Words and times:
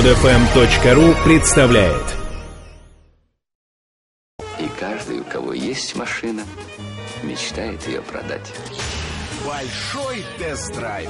Подфм.ру 0.00 1.14
представляет 1.26 2.16
И 4.58 4.66
каждый, 4.80 5.20
у 5.20 5.24
кого 5.24 5.52
есть 5.52 5.94
машина, 5.94 6.42
мечтает 7.22 7.86
ее 7.86 8.00
продать. 8.00 8.50
Большой 9.46 10.22
тест-драйв 10.38 11.08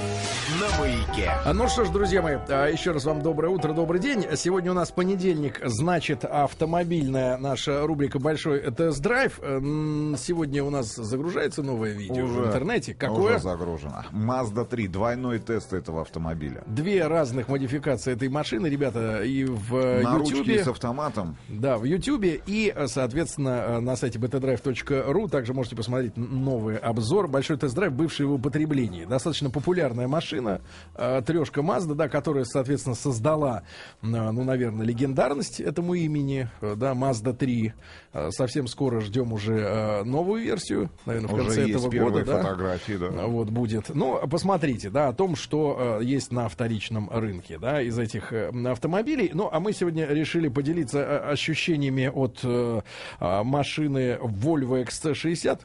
на 0.60 0.78
маяке. 0.78 1.30
А 1.44 1.52
Ну 1.52 1.66
что 1.68 1.84
ж, 1.84 1.88
друзья 1.90 2.22
мои, 2.22 2.36
а, 2.48 2.68
еще 2.68 2.92
раз 2.92 3.04
вам 3.04 3.22
доброе 3.22 3.48
утро, 3.48 3.72
добрый 3.72 4.00
день. 4.00 4.24
Сегодня 4.36 4.70
у 4.70 4.74
нас 4.74 4.92
понедельник, 4.92 5.60
значит, 5.64 6.24
автомобильная 6.24 7.38
наша 7.38 7.84
рубрика 7.86 8.20
«Большой 8.20 8.60
тест-драйв». 8.70 9.40
Сегодня 9.40 10.62
у 10.62 10.70
нас 10.70 10.94
загружается 10.94 11.62
новое 11.64 11.92
видео 11.92 12.26
в 12.26 12.46
интернете. 12.46 12.94
Какое? 12.94 13.34
Уже 13.36 13.38
загружено. 13.40 14.04
Mazda 14.12 14.64
3, 14.64 14.86
двойной 14.86 15.40
тест 15.40 15.72
этого 15.72 16.02
автомобиля. 16.02 16.62
Две 16.66 17.06
разных 17.08 17.48
модификации 17.48 18.12
этой 18.12 18.28
машины, 18.28 18.68
ребята, 18.68 19.22
и 19.24 19.44
в 19.44 20.02
На 20.02 20.14
ручке 20.18 20.38
Ютьюбе. 20.38 20.64
с 20.64 20.68
автоматом. 20.68 21.36
Да, 21.48 21.78
в 21.78 21.84
Ютьюбе 21.84 22.40
и, 22.46 22.72
э, 22.74 22.86
соответственно, 22.86 23.48
э, 23.48 23.80
на 23.80 23.96
сайте 23.96 24.18
btdrive.ru 24.20 25.28
также 25.28 25.52
можете 25.52 25.74
посмотреть 25.74 26.16
новый 26.16 26.76
обзор. 26.76 27.26
Большой 27.26 27.56
тест-драйв, 27.56 27.92
бывший 27.92 28.19
в 28.26 28.34
употреблении. 28.34 29.04
Достаточно 29.04 29.50
популярная 29.50 30.08
машина, 30.08 30.60
э, 30.94 31.22
трешка 31.26 31.60
Mazda, 31.60 31.94
да, 31.94 32.08
которая, 32.08 32.44
соответственно, 32.44 32.94
создала, 32.94 33.62
э, 34.02 34.06
ну, 34.06 34.44
наверное, 34.44 34.86
легендарность 34.86 35.60
этому 35.60 35.94
имени, 35.94 36.48
э, 36.60 36.74
да, 36.76 36.92
Mazda 36.92 37.34
3. 37.34 37.72
Э, 38.12 38.30
Совсем 38.30 38.66
скоро 38.66 39.00
ждем 39.00 39.32
уже 39.32 39.58
э, 39.58 40.04
новую 40.04 40.42
версию, 40.42 40.90
наверное, 41.06 41.28
в 41.28 41.36
конце 41.36 41.68
этого 41.68 41.90
года. 41.90 42.24
да. 42.24 42.42
фотографии, 42.42 42.94
да. 42.94 43.10
Вот 43.26 43.50
будет. 43.50 43.94
Ну, 43.94 44.20
посмотрите, 44.28 44.90
да, 44.90 45.08
о 45.08 45.12
том, 45.12 45.36
что 45.36 45.98
э, 46.00 46.04
есть 46.04 46.32
на 46.32 46.48
вторичном 46.48 47.10
рынке, 47.10 47.58
да, 47.58 47.80
из 47.82 47.98
этих 47.98 48.32
э, 48.32 48.50
автомобилей. 48.66 49.30
Ну, 49.32 49.48
а 49.50 49.60
мы 49.60 49.72
сегодня 49.72 50.06
решили 50.06 50.48
поделиться 50.48 50.98
э, 50.98 51.18
ощущениями 51.32 52.10
от 52.12 52.40
э, 52.42 52.80
а, 53.18 53.44
машины 53.44 54.18
Volvo 54.20 54.84
XC60. 54.84 55.60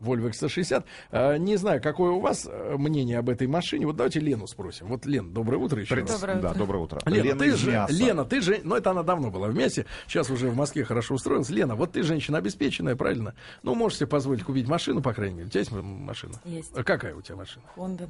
Volvo 0.00 0.28
XC60. 0.30 0.84
Э, 1.10 1.36
не 1.38 1.56
знаю, 1.56 1.82
какое 1.82 2.10
у 2.10 2.20
вас 2.20 2.46
э, 2.50 2.76
мнение 2.76 3.18
об 3.18 3.28
этой 3.28 3.46
машине. 3.46 3.86
Вот 3.86 3.96
давайте 3.96 4.20
Лену 4.20 4.46
спросим. 4.46 4.86
Вот, 4.88 5.06
Лен, 5.06 5.32
доброе 5.32 5.58
утро 5.58 5.80
еще 5.80 5.94
раз. 5.94 6.10
Доброе 6.20 6.36
Да, 6.40 6.48
утро. 6.50 6.58
доброе 6.58 6.78
утро. 6.84 7.00
Лена, 7.06 7.22
Лена 7.24 7.38
ты 7.38 7.56
же, 7.56 7.70
мяса. 7.70 7.92
Лена, 7.92 8.24
ты 8.24 8.40
же, 8.40 8.60
ну 8.64 8.74
это 8.76 8.90
она 8.90 9.02
давно 9.02 9.30
была 9.30 9.48
вместе, 9.48 9.86
сейчас 10.06 10.30
уже 10.30 10.48
в 10.50 10.56
Москве 10.56 10.84
хорошо 10.84 11.14
устроилась. 11.14 11.50
Лена, 11.50 11.74
вот 11.74 11.92
ты 11.92 12.02
женщина 12.02 12.38
обеспеченная, 12.38 12.96
правильно? 12.96 13.34
Ну, 13.62 13.74
можешь 13.74 13.98
себе 13.98 14.06
позволить 14.06 14.42
купить 14.44 14.68
машину, 14.68 15.02
по 15.02 15.12
крайней 15.12 15.34
мере. 15.36 15.46
У 15.46 15.50
тебя 15.50 15.60
есть 15.60 15.72
машина? 15.72 16.34
Есть. 16.44 16.70
А 16.76 16.82
какая 16.84 17.14
у 17.14 17.20
тебя 17.22 17.36
машина? 17.36 17.64
Honda. 17.76 18.08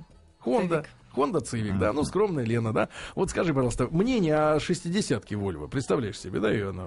Honda. 0.49 0.87
Honda 1.15 1.41
Civic, 1.41 1.79
да, 1.79 1.93
ну 1.93 2.05
скромная 2.05 2.45
Лена, 2.45 2.73
да. 2.73 2.89
Вот 3.15 3.31
скажи, 3.31 3.53
пожалуйста, 3.53 3.89
мнение 3.91 4.37
о 4.37 4.57
60-ке 4.59 5.35
Volvo. 5.35 5.69
Представляешь 5.69 6.19
себе, 6.19 6.39
да, 6.41 6.51
ее 6.51 6.71
она 6.71 6.87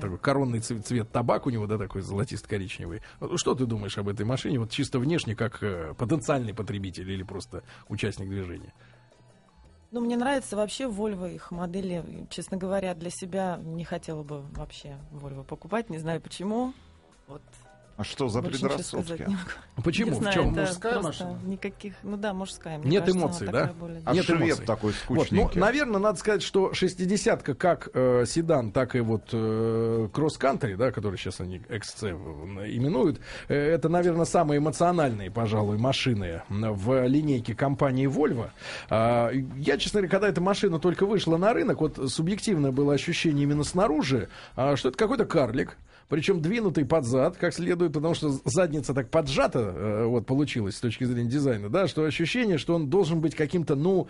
такой 0.00 0.18
коронный 0.18 0.60
цвет, 0.60 0.86
цвет 0.86 1.10
табак 1.10 1.46
у 1.46 1.50
него, 1.50 1.66
да, 1.66 1.78
такой 1.78 2.02
золотисто-коричневый. 2.02 3.00
Что 3.36 3.54
ты 3.54 3.64
думаешь 3.66 3.96
об 3.96 4.08
этой 4.08 4.26
машине, 4.26 4.58
вот 4.58 4.70
чисто 4.70 4.98
внешне, 4.98 5.34
как 5.34 5.62
э, 5.62 5.94
потенциальный 5.96 6.52
потребитель 6.52 7.10
или 7.10 7.22
просто 7.22 7.62
участник 7.88 8.28
движения? 8.28 8.72
Ну, 9.94 10.00
мне 10.00 10.16
нравится 10.16 10.56
вообще 10.56 10.88
Volvo, 10.88 11.32
их 11.32 11.52
модели. 11.52 12.26
Честно 12.28 12.56
говоря, 12.56 12.94
для 12.94 13.10
себя 13.10 13.60
не 13.62 13.84
хотела 13.84 14.24
бы 14.24 14.42
вообще 14.56 14.98
Volvo 15.12 15.44
покупать. 15.44 15.88
Не 15.88 15.98
знаю 15.98 16.20
почему. 16.20 16.74
Вот. 17.28 17.42
А 17.96 18.02
что 18.02 18.26
за 18.28 18.42
больше 18.42 18.60
предрассудки? 18.60 19.22
не 19.22 19.34
могу. 19.36 19.82
Почему? 19.84 20.10
Не 20.10 20.16
В 20.16 20.18
знаю, 20.18 20.34
чем? 20.34 20.52
это 20.52 20.60
Мужская 20.62 21.00
машина? 21.00 21.38
Никаких, 21.44 21.94
ну 22.02 22.16
да, 22.16 22.34
мужская. 22.34 22.78
Мне 22.78 22.90
Нет 22.90 23.00
кажется, 23.04 23.18
эмоций, 23.20 23.48
да? 23.52 23.72
более- 23.78 24.02
А 24.04 24.14
Нет 24.14 24.24
швед 24.24 24.40
эмоций. 24.40 24.66
такой 24.66 24.92
Вот, 24.92 24.98
ну, 25.08 25.16
скучненький. 25.24 25.60
наверное, 25.60 26.00
надо 26.00 26.18
сказать, 26.18 26.42
что 26.42 26.72
60-ка 26.72 27.54
как 27.54 27.88
э, 27.94 28.24
седан, 28.26 28.72
так 28.72 28.96
и 28.96 29.00
вот 29.00 29.28
э, 29.32 30.08
кросс-кантри, 30.12 30.74
да, 30.74 30.90
который 30.90 31.16
сейчас 31.18 31.40
они 31.40 31.58
XC 31.68 32.14
в- 32.14 32.66
именуют, 32.66 33.20
э, 33.48 33.54
это, 33.54 33.88
наверное, 33.88 34.24
самые 34.24 34.58
эмоциональные, 34.58 35.30
пожалуй, 35.30 35.78
машины 35.78 36.42
в 36.48 37.06
линейке 37.06 37.54
компании 37.54 38.08
Volvo. 38.08 38.48
А, 38.90 39.30
я, 39.56 39.76
честно 39.78 40.00
говоря, 40.00 40.10
когда 40.10 40.28
эта 40.28 40.40
машина 40.40 40.80
только 40.80 41.06
вышла 41.06 41.36
на 41.36 41.52
рынок, 41.54 41.80
вот 41.80 42.10
субъективное 42.10 42.72
было 42.72 42.94
ощущение 42.94 43.44
именно 43.44 43.62
снаружи, 43.62 44.28
а, 44.56 44.74
что 44.74 44.88
это 44.88 44.98
какой-то 44.98 45.26
карлик, 45.26 45.76
причем 46.08 46.40
двинутый 46.40 46.84
под 46.84 47.04
зад, 47.04 47.36
как 47.36 47.54
следует, 47.54 47.92
потому 47.92 48.14
что 48.14 48.30
задница 48.44 48.94
так 48.94 49.10
поджата, 49.10 49.58
э, 49.58 50.04
вот, 50.04 50.26
получилась 50.26 50.76
с 50.76 50.80
точки 50.80 51.04
зрения 51.04 51.28
дизайна, 51.28 51.68
да, 51.68 51.86
что 51.86 52.04
ощущение, 52.04 52.58
что 52.58 52.74
он 52.74 52.88
должен 52.88 53.20
быть 53.20 53.34
каким-то, 53.34 53.74
ну, 53.74 54.08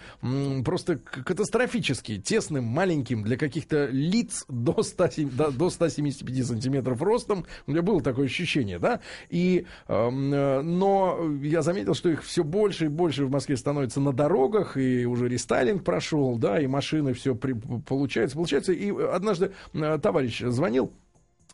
просто 0.65 0.97
катастрофически 0.97 2.19
тесным, 2.19 2.65
маленьким 2.65 3.22
для 3.22 3.37
каких-то 3.37 3.87
лиц 3.87 4.44
до, 4.49 4.82
100, 4.82 5.09
до, 5.37 5.50
до 5.50 5.71
175 5.71 6.47
сантиметров 6.47 7.00
ростом. 7.03 7.47
У 7.66 7.71
меня 7.71 7.82
было 7.82 8.00
такое 8.00 8.26
ощущение, 8.26 8.78
да, 8.78 9.00
и, 9.28 9.66
эм, 9.88 10.32
э, 10.32 10.62
но 10.62 11.19
я 11.43 11.62
заметил, 11.62 11.94
что 11.94 12.09
их 12.09 12.25
все 12.25 12.44
больше 12.44 12.87
и 12.87 12.88
больше 12.88 13.26
в 13.26 13.31
Москве 13.31 13.56
становится 13.56 14.00
на 14.00 14.12
дорогах, 14.12 14.76
и 14.76 15.06
уже 15.06 15.28
рестайлинг 15.28 15.84
прошел, 15.84 16.37
да, 16.37 16.61
и 16.61 16.66
машины 16.66 17.15
все 17.15 17.34
получается, 17.34 18.37
получается, 18.37 18.72
и 18.72 18.91
однажды 18.91 19.53
э, 19.72 19.99
товарищ 20.03 20.41
звонил, 20.41 20.93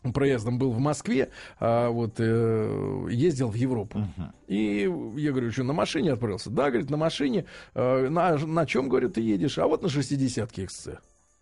проездом 0.03 0.57
был 0.57 0.71
в 0.71 0.79
Москве, 0.79 1.29
а 1.59 1.89
вот 1.89 2.15
э, 2.17 3.07
ездил 3.11 3.49
в 3.49 3.55
Европу. 3.55 4.07
И 4.47 4.89
я 5.17 5.31
говорю, 5.31 5.51
что 5.51 5.63
на 5.63 5.73
машине 5.73 6.13
отправился? 6.13 6.49
Да, 6.49 6.69
говорит, 6.69 6.89
на 6.89 6.97
машине. 6.97 7.45
Э, 7.73 8.09
на, 8.09 8.37
на 8.37 8.65
чем, 8.65 8.89
говорю, 8.89 9.09
ты 9.09 9.21
едешь? 9.21 9.57
А 9.57 9.67
вот 9.67 9.83
на 9.83 9.87
60-ке 9.87 10.65
XC. 10.65 10.97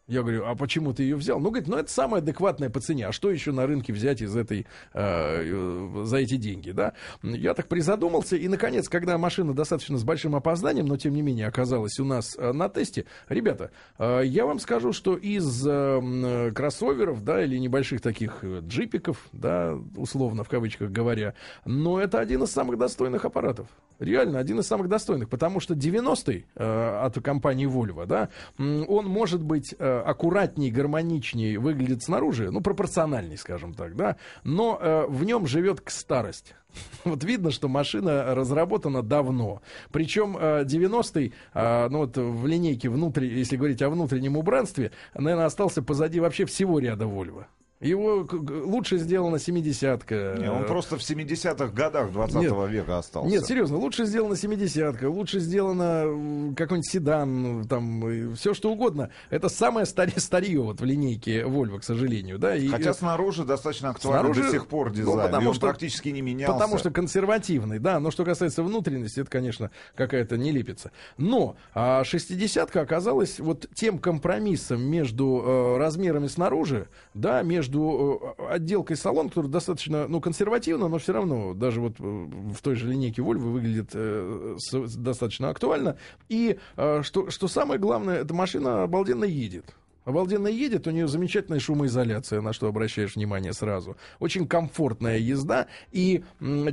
Я 0.10 0.24
говорю, 0.24 0.44
а 0.48 0.56
почему 0.56 0.92
ты 0.92 1.04
ее 1.04 1.16
взял? 1.16 1.40
Ну, 1.40 1.52
говорит, 1.52 1.68
ну 1.68 1.78
это 1.78 1.92
самое 1.92 2.22
адекватное 2.22 2.72
по 2.72 2.80
цене. 2.80 3.06
А 3.06 3.12
что 3.12 3.30
еще 3.30 3.52
на 3.52 3.68
рынке 3.68 3.94
взять 3.94 4.24
из 4.24 4.36
этой, 4.36 4.62
э, 4.62 4.64
э, 4.96 6.04
за 6.04 6.18
эти 6.18 6.36
деньги, 6.36 6.72
да? 6.72 6.94
Я 7.22 7.54
так 7.54 7.68
призадумался, 7.68 8.36
и, 8.36 8.48
наконец, 8.48 8.90
когда 8.90 9.20
машина 9.20 9.54
достаточно 9.54 10.00
с 10.00 10.04
большим 10.04 10.36
опозданием, 10.36 10.88
но, 10.88 10.98
тем 10.98 11.14
не 11.14 11.22
менее, 11.22 11.46
оказалась 11.46 12.00
у 12.00 12.06
нас 12.06 12.36
э, 12.40 12.52
на 12.54 12.70
тесте, 12.70 13.06
ребята, 13.28 13.70
э, 14.00 14.24
я 14.26 14.48
вам 14.48 14.60
скажу, 14.60 14.94
что 14.94 15.16
из 15.16 15.68
э, 15.68 15.70
э, 16.02 16.52
кроссоверов, 16.56 17.24
да, 17.24 17.44
или 17.44 17.58
небольших 17.58 18.02
таких 18.02 18.44
джипиков, 18.44 19.28
да, 19.32 19.78
условно, 19.96 20.44
в 20.44 20.50
кавычках 20.50 20.90
говоря, 20.90 21.36
но 21.66 22.02
это 22.02 22.20
один 22.20 22.42
из 22.42 22.50
самых 22.50 22.80
достойных 22.80 23.26
аппаратов. 23.26 23.68
Реально, 24.00 24.40
один 24.40 24.60
из 24.60 24.66
самых 24.66 24.88
достойных, 24.88 25.30
потому 25.30 25.60
что 25.60 25.76
90-й 25.76 26.48
э, 26.56 27.00
от 27.04 27.22
компании 27.22 27.68
Volvo, 27.68 28.08
да, 28.08 28.30
он 28.58 29.06
может 29.06 29.44
быть 29.44 29.76
э, 29.78 29.99
аккуратней, 30.02 30.72
гармоничней 30.72 31.58
выглядит 31.58 32.04
снаружи, 32.04 32.52
ну, 32.52 32.62
пропорциональней, 32.62 33.38
скажем 33.38 33.74
так, 33.74 33.96
да, 33.96 34.18
но 34.44 34.78
э, 34.82 35.06
в 35.08 35.24
нем 35.24 35.48
живет 35.48 35.82
к 35.82 35.90
старость. 35.90 36.56
Вот 37.04 37.24
видно, 37.24 37.52
что 37.52 37.68
машина 37.68 38.36
разработана 38.36 39.02
давно. 39.02 39.62
Причем 39.92 40.38
э, 40.38 40.64
90-й, 40.66 41.34
э, 41.54 41.90
ну 41.90 42.00
вот 42.00 42.18
в 42.18 42.46
линейке 42.46 42.90
внутри, 42.90 43.28
если 43.28 43.58
говорить 43.58 43.82
о 43.82 43.90
внутреннем 43.90 44.38
убранстве, 44.38 44.92
наверное, 45.14 45.46
остался 45.46 45.82
позади 45.82 46.20
вообще 46.20 46.46
всего 46.46 46.80
ряда 46.80 47.06
Volvo. 47.06 47.46
Его 47.82 48.28
лучше 48.66 48.98
сделана 48.98 49.38
70-ка. 49.38 50.36
Не, 50.38 50.52
он 50.52 50.64
э, 50.64 50.68
просто 50.68 50.98
в 50.98 51.00
70-х 51.00 51.68
годах 51.68 52.12
20 52.12 52.36
Нет. 52.36 52.54
века 52.70 52.98
остался. 52.98 53.30
нет, 53.32 53.46
серьезно, 53.46 53.78
лучше 53.78 54.04
сделана 54.04 54.34
70-ка, 54.34 55.10
лучше 55.10 55.40
сделано 55.40 56.04
м, 56.04 56.56
какой-нибудь 56.56 56.90
седан, 56.92 57.42
ну, 57.62 57.64
там, 57.66 58.36
все 58.36 58.54
что 58.54 58.70
угодно. 58.74 59.12
Это 59.30 59.48
самое 59.48 59.86
старе- 59.86 60.20
старье 60.20 60.60
вот 60.62 60.82
в 60.82 60.84
линейке 60.84 61.44
Volvo, 61.44 61.80
к 61.80 61.86
сожалению, 61.86 62.38
да. 62.38 62.54
И, 62.54 62.68
Хотя 62.68 62.90
э, 62.90 62.94
снаружи 62.94 63.46
достаточно 63.46 63.92
актуально 63.92 64.20
Снаружи, 64.34 64.44
до 64.44 64.52
сих 64.52 64.68
пор 64.68 64.90
ну, 64.90 64.96
дизайн. 64.96 65.18
потому 65.22 65.46
и 65.46 65.48
он 65.48 65.54
что- 65.54 65.68
практически 65.68 66.10
не 66.10 66.22
менялся. 66.22 66.52
Потому 66.54 66.78
что 66.80 66.92
консервативный, 66.92 67.80
да. 67.80 68.02
Но 68.02 68.12
что 68.12 68.26
касается 68.26 68.62
внутренности, 68.62 69.22
это, 69.22 69.30
конечно, 69.30 69.72
какая-то 69.96 70.38
нелепица. 70.38 70.92
Но 71.18 71.56
а 71.74 72.02
60-ка 72.04 72.82
оказалась 72.82 73.40
вот 73.40 73.68
тем 73.74 74.00
компромиссом 74.00 74.82
между 74.82 75.42
э, 75.46 75.78
размерами 75.78 76.28
снаружи, 76.28 76.90
да, 77.14 77.42
между 77.42 77.69
э, 77.76 78.54
отделкой 78.54 78.98
салона, 78.98 79.30
который 79.30 79.50
достаточно, 79.50 80.08
ну, 80.08 80.22
консервативно, 80.22 80.88
но 80.88 80.98
все 80.98 81.14
равно 81.14 81.54
даже 81.54 81.82
вот 81.82 81.94
э, 82.00 82.04
в 82.04 82.62
той 82.62 82.76
же 82.76 82.88
линейке 82.88 83.22
Volvo 83.22 83.52
выглядит 83.52 83.92
э, 83.94 84.58
достаточно 84.96 85.50
актуально. 85.50 85.98
И 86.30 86.58
что, 87.02 87.30
что 87.30 87.48
самое 87.48 87.80
главное, 87.80 88.22
эта 88.22 88.34
машина 88.34 88.84
обалденно 88.84 89.26
едет. 89.26 89.66
Обалденно 90.06 90.48
едет, 90.48 90.88
у 90.88 90.92
нее 90.92 91.08
замечательная 91.08 91.60
шумоизоляция, 91.60 92.42
на 92.42 92.54
что 92.54 92.68
обращаешь 92.68 93.16
внимание 93.16 93.54
сразу. 93.54 93.98
Очень 94.20 94.48
комфортная 94.48 95.18
езда. 95.18 95.68
И 95.92 96.24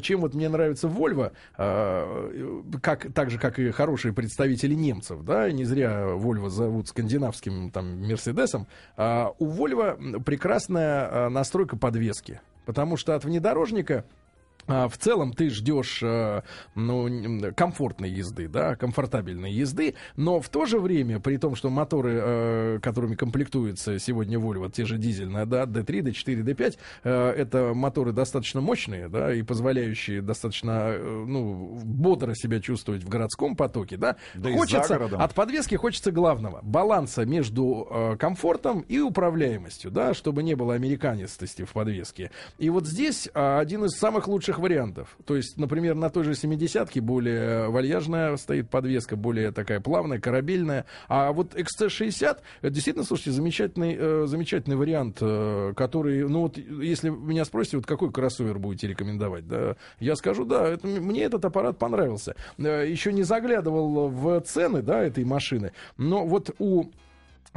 чем 0.03 0.21
вот 0.21 0.35
мне 0.35 0.49
нравится 0.49 0.89
Volvo, 0.89 1.33
э, 1.59 2.63
как, 2.83 3.13
так 3.13 3.31
же, 3.31 3.39
как 3.39 3.59
и 3.59 3.71
хорошие 3.71 4.13
представители 4.13 4.75
немцев, 4.75 5.23
да, 5.23 5.51
не 5.51 5.65
зря 5.65 6.15
Volvo 6.15 6.49
зовут 6.49 6.89
скандинавским 6.89 7.71
там 7.71 8.01
Мерседесом, 8.07 8.67
а 8.97 9.35
у 9.39 9.47
Volvo 9.47 10.23
прекрасная 10.23 11.09
а, 11.27 11.29
настройка 11.29 11.77
подвески. 11.77 12.41
Потому 12.65 12.97
что 12.97 13.15
от 13.15 13.25
внедорожника 13.25 14.05
а, 14.05 14.26
в 14.67 14.93
целом 14.99 15.33
ты 15.33 15.51
ждешь 15.51 16.01
э, 16.03 16.43
ну, 16.75 17.53
комфортной 17.55 18.11
езды, 18.11 18.49
да, 18.49 18.77
комфортабельной 18.77 19.53
езды, 19.53 19.95
но 20.17 20.41
в 20.41 20.49
то 20.49 20.67
же 20.67 20.79
время, 20.79 21.21
при 21.21 21.37
том, 21.37 21.55
что 21.55 21.71
моторы, 21.71 22.21
э, 22.23 22.79
которыми 22.83 23.15
комплектуется 23.15 23.99
сегодня 23.99 24.39
Volvo, 24.39 24.71
те 24.71 24.85
же 24.85 24.99
дизельные, 24.99 25.47
да, 25.47 25.65
D3, 25.65 26.01
D4, 26.01 26.43
D5, 26.43 26.79
э, 27.05 27.31
это 27.31 27.73
моторы 27.75 28.13
достаточно 28.13 28.61
мощные, 28.61 29.09
да, 29.09 29.33
и 29.33 29.43
позволяющие 29.43 30.23
достаточно, 30.23 30.91
э, 30.91 31.25
ну, 31.27 31.81
бодро 31.85 32.35
себя 32.35 32.61
чувствовать 32.61 33.03
в 33.03 33.09
городском 33.09 33.57
потоке, 33.57 33.97
да. 33.97 34.17
Да 34.35 34.53
хочется, 34.53 34.97
от 34.97 35.35
подвески 35.35 35.75
хочется 35.75 36.11
главного, 36.13 36.61
баланса 36.63 37.25
между 37.25 38.17
комфортом 38.19 38.81
и 38.81 38.99
управляемостью, 38.99 39.91
да, 39.91 40.15
чтобы 40.15 40.43
не 40.43 40.55
было 40.55 40.75
американистости 40.75 41.65
в 41.65 41.73
подвеске. 41.73 42.31
И 42.59 42.71
вот 42.71 42.87
здесь 42.87 43.29
а, 43.35 43.61
один 43.61 43.85
из 43.85 43.93
самых 43.93 44.29
лучших 44.29 44.56
вариантов. 44.59 45.17
То 45.25 45.37
есть, 45.37 45.57
например, 45.57 45.95
на 45.95 46.11
той 46.11 46.25
же 46.25 46.33
70-ке 46.33 47.01
более 47.01 47.69
вальяжная 47.71 48.37
стоит 48.37 48.71
подвеска, 48.71 49.17
более 49.17 49.53
такая 49.53 49.81
плавная, 49.81 50.19
корабельная. 50.19 50.87
А 51.09 51.33
вот 51.33 51.55
XC60, 51.55 52.39
это 52.61 52.71
действительно, 52.71 53.05
слушайте, 53.05 53.33
замечательный, 53.33 53.97
э, 53.99 54.27
замечательный 54.27 54.77
вариант, 54.77 55.19
э, 55.21 55.73
который, 55.77 56.29
ну 56.29 56.43
вот, 56.43 56.59
если 56.59 57.11
меня 57.11 57.45
спросите, 57.45 57.79
вот 57.79 57.87
какой 57.87 58.11
кроссовер 58.13 58.59
будете 58.59 58.89
рекомендовать, 58.89 59.47
да, 59.47 59.77
я 60.01 60.17
скажу, 60.17 60.45
да, 60.45 60.67
это, 60.67 60.87
мне 60.87 61.23
этот 61.23 61.45
аппарат 61.45 61.79
понравился. 61.79 62.35
Э, 62.59 62.87
еще 62.89 63.13
не 63.13 63.23
заглядывал 63.23 64.09
в 64.09 64.41
цены, 64.41 64.83
да, 64.83 65.03
этой 65.03 65.25
машины, 65.25 65.73
но 65.97 66.27
вот 66.27 66.55
у 66.59 66.87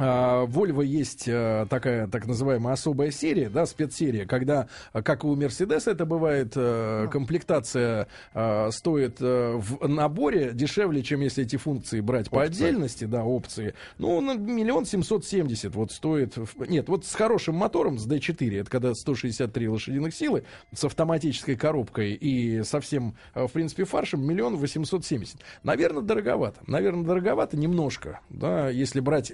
Volvo 0.00 0.82
есть 0.82 1.28
э, 1.28 1.66
такая 1.68 2.06
так 2.08 2.26
называемая 2.26 2.72
особая 2.72 3.10
серия, 3.10 3.50
да, 3.50 3.66
спецсерия, 3.66 4.24
когда, 4.24 4.68
э, 4.94 5.02
как 5.02 5.24
и 5.24 5.26
у 5.26 5.36
Mercedes 5.36 5.90
это 5.90 6.06
бывает, 6.06 6.52
э, 6.56 7.08
комплектация 7.10 8.08
стоит 8.70 9.20
в 9.20 9.86
наборе 9.86 10.52
дешевле, 10.52 11.02
чем 11.02 11.20
если 11.20 11.44
эти 11.44 11.56
функции 11.56 12.00
брать 12.00 12.30
по 12.30 12.36
Опции. 12.36 12.64
отдельности, 12.64 13.04
да, 13.04 13.24
опции. 13.24 13.74
Ну, 13.98 14.20
на 14.20 14.34
миллион 14.34 14.86
семьсот 14.86 15.24
семьдесят 15.26 15.74
вот 15.74 15.92
стоит. 15.92 16.36
Нет, 16.68 16.88
вот 16.88 17.04
с 17.04 17.14
хорошим 17.14 17.56
мотором, 17.56 17.98
с 17.98 18.06
D4, 18.08 18.60
это 18.60 18.70
когда 18.70 18.94
163 18.94 19.68
лошадиных 19.68 20.14
силы, 20.14 20.44
с 20.72 20.82
автоматической 20.84 21.56
коробкой 21.56 22.14
и 22.14 22.62
совсем, 22.62 23.16
в 23.34 23.48
принципе, 23.48 23.84
фаршем, 23.84 24.26
миллион 24.26 24.56
восемьсот 24.56 25.04
семьдесят. 25.04 25.40
Наверное, 25.62 26.02
дороговато. 26.02 26.60
Наверное, 26.66 27.04
дороговато 27.04 27.56
немножко, 27.56 28.20
да, 28.30 28.70
если 28.70 29.00
брать 29.00 29.32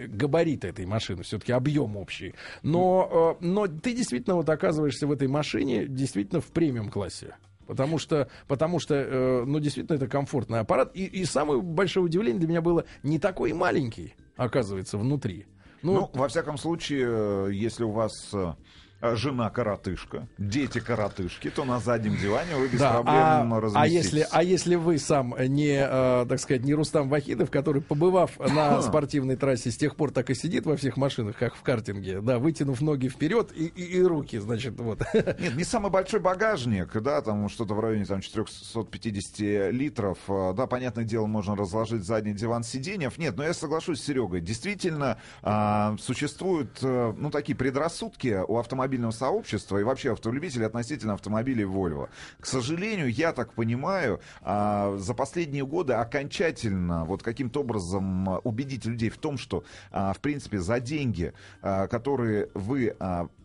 габариты 0.56 0.68
этой 0.68 0.86
машины, 0.86 1.22
все-таки 1.22 1.52
объем 1.52 1.96
общий. 1.96 2.34
Но, 2.62 3.36
э, 3.40 3.44
но 3.44 3.66
ты 3.66 3.94
действительно 3.94 4.36
вот 4.36 4.48
оказываешься 4.48 5.06
в 5.06 5.12
этой 5.12 5.28
машине 5.28 5.86
действительно 5.86 6.40
в 6.40 6.46
премиум-классе. 6.46 7.36
Потому 7.66 7.98
что, 7.98 8.28
потому 8.46 8.78
что, 8.78 8.94
э, 8.94 9.44
ну, 9.44 9.58
действительно, 9.58 9.96
это 9.96 10.06
комфортный 10.06 10.60
аппарат. 10.60 10.92
И, 10.94 11.04
и 11.04 11.24
самое 11.24 11.60
большое 11.60 12.06
удивление 12.06 12.38
для 12.38 12.48
меня 12.48 12.60
было 12.60 12.84
не 13.02 13.18
такой 13.18 13.52
маленький, 13.52 14.14
оказывается, 14.36 14.98
внутри. 14.98 15.46
Ну, 15.82 15.94
Ну, 15.94 16.10
во 16.14 16.28
всяком 16.28 16.58
случае, 16.58 17.06
э, 17.08 17.48
если 17.52 17.84
у 17.84 17.90
вас 17.90 18.12
э, 18.32 18.54
жена 19.02 19.50
коротышка, 19.50 20.26
дети 20.38 20.80
коротышки, 20.80 21.50
то 21.50 21.64
на 21.64 21.80
заднем 21.80 22.16
диване 22.16 22.56
вы 22.56 22.68
без 22.68 22.80
да, 22.80 22.94
проблем 22.94 23.54
а, 23.54 23.70
а 23.74 23.86
если, 23.86 24.26
а 24.30 24.42
если 24.42 24.74
вы 24.74 24.98
сам 24.98 25.34
не, 25.38 25.86
э, 25.86 26.26
так 26.28 26.40
сказать, 26.40 26.64
не 26.64 26.74
Рустам 26.74 27.08
Вахидов, 27.08 27.50
который, 27.50 27.82
побывав 27.82 28.38
на 28.38 28.80
спортивной 28.82 29.36
трассе, 29.36 29.70
с 29.70 29.76
тех 29.76 29.96
пор 29.96 30.10
так 30.12 30.30
и 30.30 30.34
сидит 30.34 30.66
во 30.66 30.76
всех 30.76 30.96
машинах, 30.96 31.36
как 31.36 31.54
в 31.54 31.62
картинге, 31.62 32.20
да, 32.20 32.38
вытянув 32.38 32.80
ноги 32.80 33.08
вперед 33.08 33.52
и, 33.54 33.66
и- 33.66 33.96
и 33.98 34.02
руки, 34.02 34.38
значит, 34.38 34.78
вот. 34.80 35.02
Нет, 35.14 35.56
не 35.56 35.64
самый 35.64 35.90
большой 35.90 36.20
багажник, 36.20 36.92
да, 37.00 37.20
там 37.20 37.48
что-то 37.48 37.74
в 37.74 37.80
районе 37.80 38.04
там 38.04 38.20
450 38.20 39.72
литров. 39.72 40.18
А, 40.28 40.52
Да, 40.52 40.66
понятное 40.66 41.04
дело, 41.04 41.26
можно 41.26 41.54
разложить 41.56 42.04
задний 42.04 42.32
диван 42.32 42.62
сиденьев. 42.62 43.18
Нет, 43.18 43.36
но 43.36 43.44
я 43.44 43.52
соглашусь 43.54 44.00
с 44.00 44.04
Серегой. 44.04 44.40
Действительно, 44.40 45.18
а, 45.42 45.96
существуют, 46.00 46.78
э, 46.82 47.14
ну, 47.16 47.30
такие 47.30 47.56
предрассудки 47.56 48.40
у 48.46 48.56
автомобильного 48.86 49.10
сообщества 49.10 49.78
и 49.78 49.82
вообще 49.82 50.12
автолюбителей 50.12 50.66
относительно 50.66 51.14
автомобилей 51.14 51.64
Volvo. 51.64 52.08
К 52.40 52.46
сожалению, 52.46 53.10
я 53.10 53.32
так 53.32 53.52
понимаю, 53.52 54.20
а, 54.42 54.96
за 54.96 55.12
последние 55.14 55.66
годы 55.66 55.94
окончательно 55.94 57.04
вот 57.04 57.22
каким-то 57.22 57.60
образом 57.60 58.28
а, 58.28 58.38
убедить 58.44 58.84
людей 58.84 59.10
в 59.10 59.18
том, 59.18 59.38
что, 59.38 59.64
а, 59.90 60.12
в 60.12 60.20
принципе, 60.20 60.58
за 60.58 60.80
деньги, 60.80 61.32
которые 61.62 62.48
вы 62.54 62.94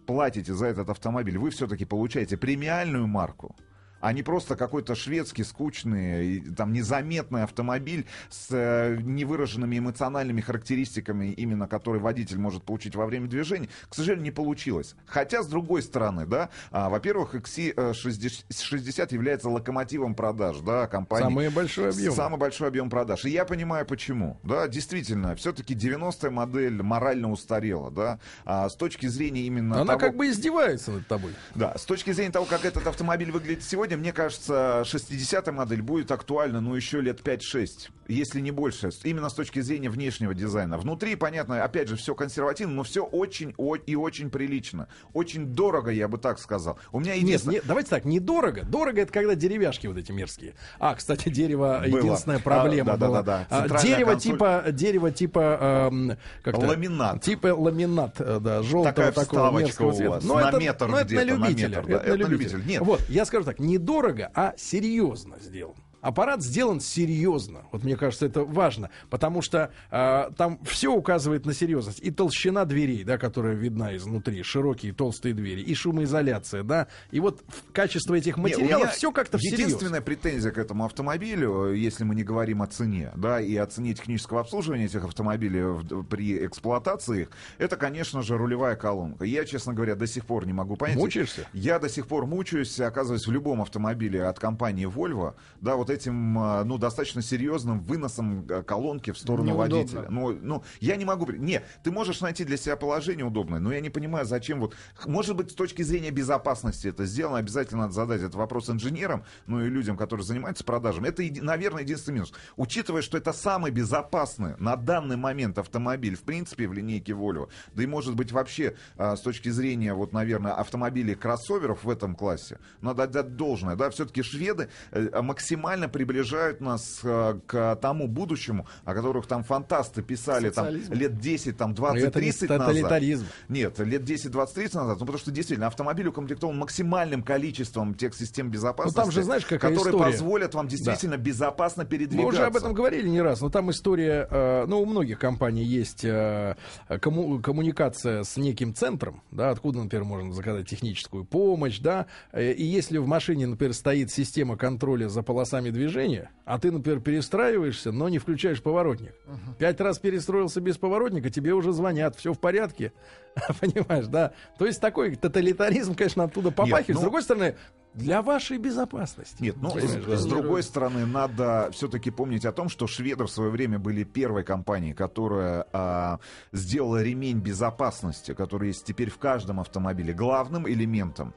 платите 0.06 0.54
за 0.54 0.68
этот 0.68 0.90
автомобиль, 0.90 1.38
вы 1.38 1.50
все-таки 1.50 1.86
получаете 1.86 2.38
премиальную 2.38 3.08
марку, 3.08 3.56
а 4.02 4.14
не 4.14 4.24
просто 4.24 4.56
какой-то 4.56 4.96
шведский, 4.96 5.44
скучный, 5.44 6.42
там, 6.58 6.74
незаметный 6.74 7.44
автомобиль 7.44 8.06
с 8.30 8.48
э, 8.52 8.98
невыраженными 9.02 9.78
эмоциональными 9.78 10.42
характеристиками, 10.42 11.28
именно 11.28 11.68
которые 11.68 12.02
водитель 12.02 12.40
может 12.40 12.64
получить 12.64 12.96
во 12.96 13.06
время 13.06 13.28
движения, 13.28 13.70
к 13.90 13.96
сожалению, 13.96 14.26
не 14.26 14.32
получилось. 14.32 14.96
Хотя, 15.06 15.44
с 15.44 15.48
другой 15.48 15.82
стороны, 15.84 16.26
да, 16.26 16.50
а, 16.72 16.90
во-первых, 16.90 17.36
XC60 17.36 19.14
является 19.14 19.50
локомотивом 19.50 20.16
продаж, 20.16 20.58
да, 20.60 20.88
компании. 20.88 21.26
Самый 21.26 21.50
большой 21.50 21.90
объем. 21.90 22.14
Самый 22.14 22.38
большой 22.38 22.68
объем 22.68 22.90
продаж. 22.90 23.26
И 23.26 23.30
я 23.30 23.46
понимаю, 23.46 23.86
почему. 23.86 24.40
Да, 24.44 24.68
действительно, 24.68 25.36
все-таки 25.36 25.76
90-я 25.76 26.32
модель 26.32 26.82
морально 26.82 27.32
устарела, 27.32 27.92
да. 27.92 28.20
А 28.46 28.70
с 28.70 28.76
точки 28.76 29.08
зрения 29.08 29.42
именно 29.42 29.76
Она 29.82 29.94
того- 29.94 30.00
как 30.00 30.16
бы 30.16 30.28
издевается 30.30 30.92
над 30.92 31.08
тобой. 31.08 31.34
да, 31.56 31.78
с 31.78 31.86
точки 31.86 32.12
зрения 32.12 32.32
того, 32.32 32.46
как 32.46 32.66
этот 32.66 32.88
автомобиль 32.88 33.32
выглядит 33.32 33.64
сегодня, 33.64 33.91
мне 33.96 34.14
кажется, 34.14 34.84
60-я 34.86 35.52
модель 35.52 35.82
будет 35.82 36.12
актуальна, 36.12 36.62
ну, 36.62 36.76
еще 36.76 37.02
лет 37.02 37.22
5-6, 37.22 37.90
если 38.08 38.40
не 38.42 38.52
больше, 38.52 38.90
именно 39.04 39.30
с 39.30 39.34
точки 39.34 39.60
зрения 39.62 39.90
внешнего 39.90 40.34
дизайна. 40.34 40.78
Внутри, 40.78 41.16
понятно, 41.16 41.64
опять 41.64 41.88
же, 41.88 41.96
все 41.96 42.16
консервативно, 42.16 42.74
но 42.76 42.84
все 42.84 43.04
очень 43.04 43.54
и 43.86 43.96
очень 43.96 44.30
прилично. 44.30 44.88
Очень 45.14 45.48
дорого, 45.48 45.92
я 45.92 46.08
бы 46.08 46.18
так 46.18 46.40
сказал. 46.40 46.78
У 46.92 47.00
меня 47.00 47.14
Нет, 47.16 47.24
единственное... 47.24 47.56
не- 47.56 47.62
давайте 47.66 47.90
так, 47.90 48.06
недорого. 48.06 48.64
Дорого 48.64 49.02
это 49.02 49.12
когда 49.12 49.36
деревяшки 49.36 49.88
вот 49.88 49.98
эти 49.98 50.12
мерзкие. 50.12 50.54
А, 50.80 50.96
кстати, 50.96 51.30
дерево 51.30 51.84
единственная 51.86 52.38
А, 52.38 52.42
проблема 52.42 52.98
да-да-да-да. 52.98 53.22
была. 53.22 53.48
А, 53.50 53.62
Центральная 53.62 53.88
дерево 53.96 54.12
консоль. 54.12 54.32
типа, 54.32 54.64
дерево 54.72 55.12
типа, 55.12 55.90
эм, 55.92 56.18
Ламинат. 56.46 57.22
Типа 57.22 57.48
ламинат, 57.48 58.16
э, 58.20 58.40
да, 58.42 58.62
желтого 58.64 58.84
Такая 58.94 59.12
такого 59.12 59.60
мерзкого 59.60 59.90
у 59.90 59.94
цвета. 59.94 60.20
Но 60.24 60.36
на 60.40 60.50
это, 60.50 60.58
метр 60.60 60.88
но 60.88 60.98
это 61.00 61.14
на 61.14 61.24
где-то, 61.24 61.26
на 61.38 61.46
любителя. 61.48 61.68
метр, 61.70 61.86
да, 61.88 61.94
это 61.94 62.04
это 62.06 62.10
на 62.12 62.16
любителя. 62.30 62.52
любителя. 62.58 62.64
Нет. 62.72 62.82
Вот, 62.82 63.02
я 63.10 63.26
скажу 63.26 63.44
так, 63.46 63.60
недорого, 63.82 64.32
а 64.36 64.54
серьезно 64.58 65.38
сделан. 65.40 65.76
Аппарат 66.02 66.42
сделан 66.44 66.80
серьезно. 66.80 67.64
Вот 67.72 67.84
мне 67.84 67.96
кажется, 67.96 68.26
это 68.26 68.44
важно, 68.44 68.90
потому 69.10 69.42
что 69.42 69.72
э, 69.92 70.30
там 70.38 70.60
все 70.64 70.92
указывает 70.94 71.46
на 71.46 71.54
серьезность. 71.54 72.00
И 72.02 72.12
толщина 72.12 72.66
дверей, 72.66 73.04
да, 73.04 73.18
которая 73.18 73.54
видна 73.54 73.96
изнутри, 73.96 74.42
широкие 74.44 74.94
толстые 74.94 75.34
двери, 75.34 75.62
и 75.62 75.74
шумоизоляция, 75.76 76.64
да. 76.64 76.88
И 77.12 77.20
вот 77.20 77.44
качество 77.72 78.16
этих 78.16 78.38
материалов 78.38 78.94
все 78.94 79.12
как-то 79.12 79.38
всерьез. 79.38 79.60
Единственная 79.68 80.02
претензия 80.02 80.52
к 80.52 80.58
этому 80.58 80.86
автомобилю, 80.86 81.74
если 81.74 82.04
мы 82.04 82.16
не 82.16 82.24
говорим 82.24 82.62
о 82.62 82.68
цене, 82.68 83.12
да, 83.16 83.40
и 83.40 83.56
о 83.56 83.66
цене 83.68 83.94
технического 83.94 84.42
обслуживания 84.42 84.86
этих 84.86 85.04
автомобилей 85.04 85.62
в- 85.64 86.04
при 86.04 86.46
эксплуатации 86.46 87.24
их, 87.24 87.30
это, 87.60 87.78
конечно 87.78 88.22
же, 88.24 88.38
рулевая 88.38 88.76
колонка. 88.76 89.24
Я, 89.26 89.46
честно 89.46 89.74
говоря, 89.74 89.96
до 89.96 90.08
сих 90.08 90.26
пор 90.26 90.48
не 90.48 90.54
могу 90.54 90.78
понять. 90.78 90.98
Мучаешься? 90.98 91.48
Я 91.54 91.78
до 91.80 91.90
сих 91.90 92.08
пор 92.08 92.26
мучаюсь, 92.26 92.80
оказываюсь, 92.80 93.28
в 93.28 93.32
любом 93.32 93.62
автомобиле 93.62 94.24
от 94.26 94.40
компании 94.40 94.88
Volvo, 94.88 95.36
да, 95.62 95.76
вот 95.76 95.91
этим, 95.92 96.38
э, 96.40 96.64
ну, 96.64 96.78
достаточно 96.78 97.22
серьезным 97.22 97.82
выносом 97.82 98.46
э, 98.50 98.64
колонки 98.64 99.12
в 99.12 99.18
сторону 99.18 99.50
Неудобно. 99.50 99.76
водителя. 99.76 100.06
Ну, 100.10 100.38
ну, 100.42 100.64
я 100.80 100.96
не 100.96 101.06
могу... 101.06 101.32
Не, 101.32 101.62
ты 101.84 101.92
можешь 101.92 102.22
найти 102.22 102.44
для 102.44 102.58
себя 102.58 102.76
положение 102.76 103.26
удобное, 103.26 103.60
но 103.60 103.72
я 103.72 103.82
не 103.82 103.90
понимаю, 103.90 104.26
зачем 104.26 104.60
вот... 104.60 104.76
Может 105.06 105.36
быть, 105.36 105.52
с 105.52 105.54
точки 105.54 105.82
зрения 105.84 106.12
безопасности 106.12 106.88
это 106.88 107.06
сделано, 107.06 107.38
обязательно 107.38 107.82
надо 107.82 107.94
задать 107.94 108.22
этот 108.22 108.36
вопрос 108.36 108.70
инженерам, 108.70 109.24
ну 109.48 109.64
и 109.64 109.70
людям, 109.70 109.98
которые 109.98 110.26
занимаются 110.26 110.64
продажами. 110.64 111.08
Это, 111.08 111.24
наверное, 111.42 111.84
единственный 111.84 112.16
минус. 112.16 112.34
Учитывая, 112.56 113.02
что 113.02 113.18
это 113.18 113.34
самый 113.34 113.72
безопасный 113.72 114.56
на 114.58 114.76
данный 114.76 115.18
момент 115.18 115.58
автомобиль, 115.58 116.16
в 116.16 116.24
принципе, 116.24 116.68
в 116.68 116.74
линейке 116.74 117.14
Volvo, 117.14 117.50
да 117.74 117.84
и, 117.84 117.86
может 117.86 118.16
быть, 118.16 118.32
вообще 118.32 118.76
а, 118.98 119.16
с 119.16 119.22
точки 119.22 119.50
зрения, 119.50 119.94
вот, 119.94 120.14
наверное, 120.14 120.54
автомобилей 120.54 121.16
кроссоверов 121.16 121.84
в 121.84 121.90
этом 121.90 122.16
классе, 122.16 122.60
надо 122.82 123.04
отдать 123.04 123.36
должное, 123.36 123.76
да, 123.76 123.90
все-таки 123.90 124.22
шведы 124.24 124.70
э, 124.92 125.22
максимально 125.22 125.81
максимально 125.82 125.90
приближают 125.90 126.62
нас 126.62 127.00
э, 127.04 127.40
к 127.48 127.76
тому 127.82 128.08
будущему, 128.08 128.68
о 128.86 128.94
которых 128.94 129.28
там 129.28 129.44
фантасты 129.44 130.02
писали 130.02 130.50
там 130.50 130.68
лет 130.70 131.20
10, 131.20 131.58
там 131.58 131.76
Но 131.78 131.96
это 131.98 132.20
не 132.22 132.30
20-30 132.30 132.42
назад. 132.42 132.48
тоталитаризм. 132.68 133.26
Нет, 133.50 133.80
лет 133.80 134.02
10-20-30 134.04 134.76
назад, 134.76 135.00
ну 135.00 135.06
потому 135.06 135.18
что 135.18 135.32
действительно 135.32 135.68
автомобиль 135.68 136.08
укомплектован 136.08 136.58
максимальным 136.58 137.24
количеством 137.24 137.94
тех 137.94 138.14
систем 138.16 138.50
безопасности, 138.50 138.98
Ну, 138.98 139.04
там 139.04 139.12
же, 139.12 139.24
знаешь, 139.24 139.46
какая 139.46 139.72
которые 139.72 139.94
история? 139.96 140.12
позволят 140.12 140.54
вам 140.56 140.68
действительно 140.68 141.18
безопасно 141.18 141.84
Мы 141.84 141.90
передвигаться. 141.90 142.28
уже 142.28 142.46
об 142.46 142.56
этом 142.56 142.74
говорили 142.74 143.08
не 143.08 143.22
раз, 143.22 143.42
но 143.42 143.50
там 143.50 143.70
история, 143.72 144.28
э, 144.30 144.66
ну, 144.68 144.82
у 144.82 144.86
многих 144.86 145.20
компаний 145.20 145.64
есть 145.64 146.04
э, 146.04 146.56
комму- 146.90 147.42
коммуникация 147.42 148.24
с 148.24 148.38
неким 148.38 148.74
центром, 148.74 149.22
да, 149.32 149.50
откуда, 149.52 149.80
например, 149.80 150.06
можно 150.06 150.34
заказать 150.34 150.68
техническую 150.70 151.26
помощь, 151.26 151.80
да, 151.80 152.06
э, 152.32 152.52
и 152.52 152.64
если 152.64 152.98
в 152.98 153.08
машине, 153.08 153.48
например, 153.48 153.74
стоит 153.74 154.12
система 154.12 154.58
контроля 154.58 155.08
за 155.10 155.24
полосами 155.24 155.70
движения, 155.72 156.30
а 156.46 156.60
ты, 156.60 156.72
например, 156.72 157.00
перестраиваешься, 157.00 157.92
но 157.92 158.10
не 158.10 158.20
включаешь 158.20 158.62
поворотник. 158.62 159.14
Пять 159.58 159.80
раз 159.82 160.00
перестроился 160.00 160.62
без 160.62 160.78
поворотника, 160.78 161.30
тебе 161.30 161.54
уже 161.54 161.72
звонят, 161.74 162.16
все 162.16 162.34
в 162.34 162.40
порядке, 162.40 162.94
понимаешь, 163.60 164.08
да. 164.08 164.34
То 164.60 164.66
есть 164.66 164.80
такой 164.82 165.16
тоталитаризм, 165.16 165.96
конечно, 165.96 166.24
оттуда 166.26 166.52
попахивает. 166.52 166.90
ну- 166.90 166.98
С 167.00 167.02
другой 167.02 167.24
стороны, 167.24 167.56
для 167.94 168.22
вашей 168.22 168.58
безопасности. 168.58 169.36
Нет, 169.42 169.58
ну, 169.62 169.70
с, 169.78 169.84
с 170.22 170.26
другой 170.26 170.64
стороны, 170.64 171.06
надо 171.06 171.70
все-таки 171.74 172.10
помнить 172.10 172.46
о 172.46 172.52
том, 172.54 172.70
что 172.70 172.88
шведы 172.88 173.26
в 173.26 173.30
свое 173.30 173.50
время 173.50 173.80
были 173.80 174.04
первой 174.04 174.44
компанией, 174.44 174.94
которая 174.94 175.66
а, 175.74 176.20
сделала 176.54 177.02
ремень 177.04 177.40
безопасности, 177.40 178.34
который 178.34 178.70
есть 178.70 178.86
теперь 178.86 179.10
в 179.10 179.18
каждом 179.18 179.60
автомобиле, 179.60 180.14
главным 180.14 180.68
элементом 180.70 181.34